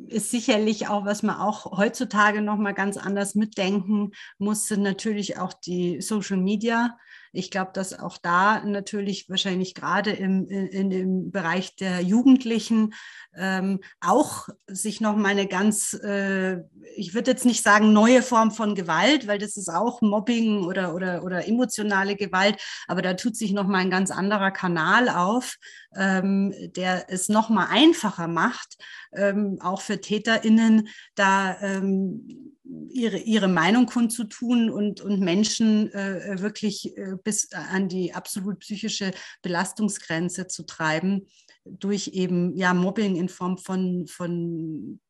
[0.09, 5.53] ist sicherlich auch, was man auch heutzutage nochmal ganz anders mitdenken muss, sind natürlich auch
[5.53, 6.96] die Social Media.
[7.34, 12.92] Ich glaube, dass auch da natürlich wahrscheinlich gerade im, in, in Bereich der Jugendlichen
[13.34, 16.59] ähm, auch sich noch mal eine ganz, äh,
[16.94, 20.94] ich würde jetzt nicht sagen neue Form von Gewalt, weil das ist auch Mobbing oder,
[20.94, 25.57] oder, oder emotionale Gewalt, aber da tut sich noch mal ein ganz anderer Kanal auf,
[25.97, 28.76] ähm, der es noch mal einfacher macht,
[29.12, 32.55] ähm, auch für TäterInnen da ähm,
[32.90, 39.12] ihre, ihre Meinung kundzutun und, und Menschen äh, wirklich äh, bis an die absolut psychische
[39.43, 41.26] Belastungsgrenze zu treiben
[41.64, 45.01] durch eben ja Mobbing in Form von, von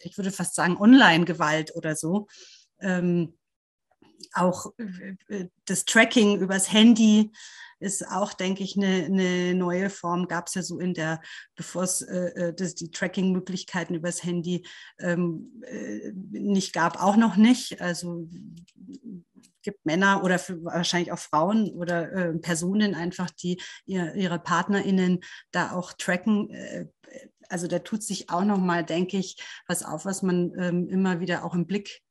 [0.00, 2.26] ich würde fast sagen, Online-Gewalt oder so.
[2.80, 3.34] Ähm,
[4.32, 4.72] auch
[5.28, 7.32] äh, das Tracking übers Handy
[7.80, 10.28] ist auch, denke ich, eine, eine neue Form.
[10.28, 11.20] Gab es ja so in der,
[11.56, 14.66] bevor es äh, äh, die Tracking-Möglichkeiten übers Handy
[14.98, 17.80] ähm, äh, nicht gab, auch noch nicht.
[17.80, 18.28] Also
[19.64, 25.20] gibt Männer oder wahrscheinlich auch Frauen oder äh, Personen einfach, die ihr, ihre PartnerInnen
[25.50, 26.50] da auch tracken.
[26.50, 26.86] Äh,
[27.48, 31.44] also da tut sich auch nochmal, denke ich, was auf, was man ähm, immer wieder
[31.44, 32.03] auch im Blick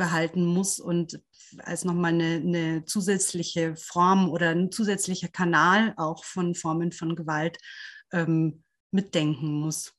[0.00, 1.20] behalten muss und
[1.58, 7.58] als nochmal eine, eine zusätzliche Form oder ein zusätzlicher Kanal auch von Formen von Gewalt
[8.10, 9.92] ähm, mitdenken muss.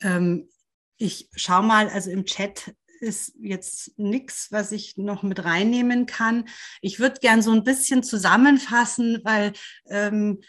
[0.00, 0.48] Ähm,
[0.96, 6.48] ich schaue mal, also im Chat ist jetzt nichts, was ich noch mit reinnehmen kann.
[6.80, 9.52] Ich würde gern so ein bisschen zusammenfassen, weil
[9.88, 10.40] ähm,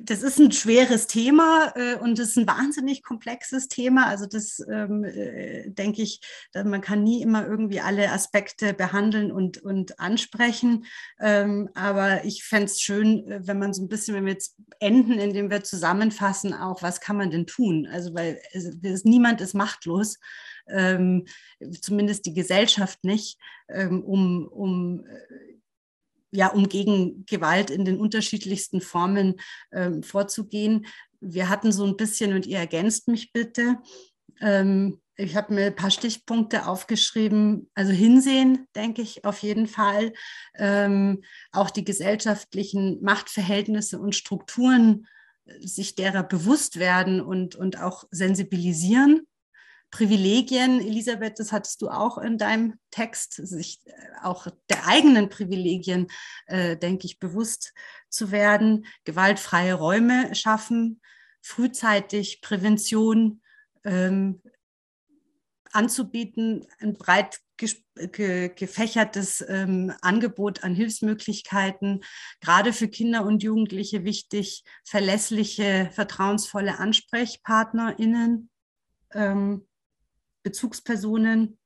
[0.00, 4.06] das ist ein schweres Thema äh, und es ist ein wahnsinnig komplexes Thema.
[4.06, 6.20] Also das ähm, äh, denke ich,
[6.54, 10.86] man kann nie immer irgendwie alle Aspekte behandeln und, und ansprechen.
[11.20, 14.56] Ähm, aber ich fände es schön, äh, wenn man so ein bisschen, wenn wir jetzt
[14.80, 17.86] enden, indem wir zusammenfassen, auch was kann man denn tun?
[17.86, 20.18] Also weil es, es, niemand ist machtlos.
[20.68, 21.26] Ähm,
[21.80, 23.38] zumindest die Gesellschaft nicht,
[23.68, 25.51] ähm, um, um äh,
[26.32, 29.36] ja, um gegen Gewalt in den unterschiedlichsten Formen
[29.70, 30.86] ähm, vorzugehen.
[31.20, 33.78] Wir hatten so ein bisschen, und ihr ergänzt mich bitte,
[34.40, 37.70] ähm, ich habe mir ein paar Stichpunkte aufgeschrieben.
[37.74, 40.12] Also hinsehen, denke ich auf jeden Fall.
[40.56, 41.22] Ähm,
[41.52, 45.06] auch die gesellschaftlichen Machtverhältnisse und Strukturen,
[45.44, 49.26] äh, sich derer bewusst werden und, und auch sensibilisieren.
[49.92, 56.08] Privilegien, Elisabeth, das hattest du auch in deinem Text, sich äh, auch der eigenen Privilegien,
[56.46, 57.74] äh, denke ich, bewusst
[58.08, 61.00] zu werden, gewaltfreie Räume schaffen,
[61.42, 63.42] frühzeitig Prävention
[63.84, 64.40] ähm,
[65.72, 72.02] anzubieten, ein breit ge gefächertes ähm, Angebot an Hilfsmöglichkeiten,
[72.40, 78.50] gerade für Kinder und Jugendliche wichtig, verlässliche, vertrauensvolle AnsprechpartnerInnen.
[79.12, 79.66] Ähm,
[80.42, 81.58] Bezugspersonen.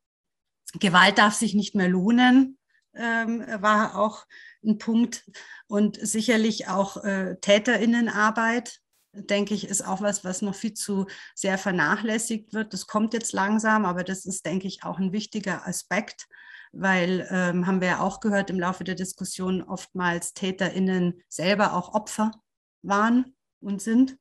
[0.78, 2.58] Gewalt darf sich nicht mehr lohnen,
[2.94, 4.26] ähm, war auch
[4.64, 5.30] ein Punkt.
[5.68, 8.80] Und sicherlich auch äh, Täterinnenarbeit,
[9.12, 12.72] denke ich, ist auch was, was noch viel zu sehr vernachlässigt wird.
[12.72, 16.26] Das kommt jetzt langsam, aber das ist, denke ich, auch ein wichtiger Aspekt,
[16.72, 21.94] weil, ähm, haben wir ja auch gehört im Laufe der Diskussion, oftmals TäterInnen selber auch
[21.94, 22.32] Opfer
[22.82, 24.18] waren und sind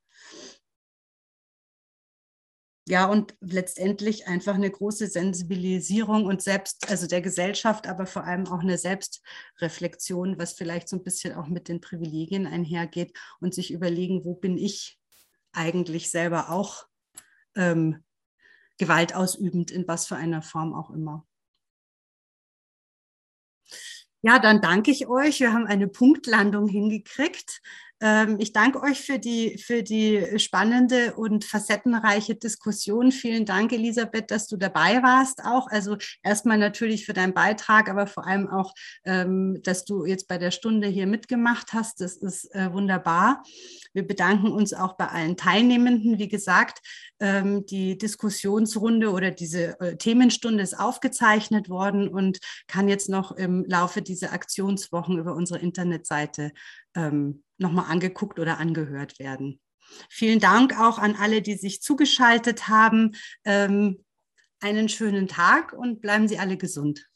[2.87, 8.45] ja, und letztendlich einfach eine große Sensibilisierung und selbst, also der Gesellschaft, aber vor allem
[8.47, 13.71] auch eine Selbstreflexion, was vielleicht so ein bisschen auch mit den Privilegien einhergeht und sich
[13.71, 14.99] überlegen, wo bin ich
[15.51, 16.85] eigentlich selber auch
[17.55, 18.03] ähm,
[18.77, 21.25] Gewalt in was für einer Form auch immer.
[24.21, 25.39] Ja, dann danke ich euch.
[25.39, 27.61] Wir haben eine Punktlandung hingekriegt.
[28.01, 33.11] Ähm, ich danke euch für die, für die spannende und facettenreiche Diskussion.
[33.11, 35.67] Vielen Dank, Elisabeth, dass du dabei warst auch.
[35.67, 38.73] Also erstmal natürlich für deinen Beitrag, aber vor allem auch,
[39.05, 42.01] ähm, dass du jetzt bei der Stunde hier mitgemacht hast.
[42.01, 43.43] Das ist äh, wunderbar.
[43.93, 46.19] Wir bedanken uns auch bei allen Teilnehmenden.
[46.19, 46.79] Wie gesagt,
[47.21, 53.63] ähm, die Diskussionsrunde oder diese äh, Themenstunde ist aufgezeichnet worden und kann jetzt noch im
[53.65, 56.51] Laufe dieser Aktionswochen über unsere Internetseite
[56.93, 59.59] ähm, nochmal angeguckt oder angehört werden.
[60.09, 63.15] Vielen Dank auch an alle, die sich zugeschaltet haben.
[63.43, 64.03] Ähm,
[64.59, 67.07] einen schönen Tag und bleiben Sie alle gesund.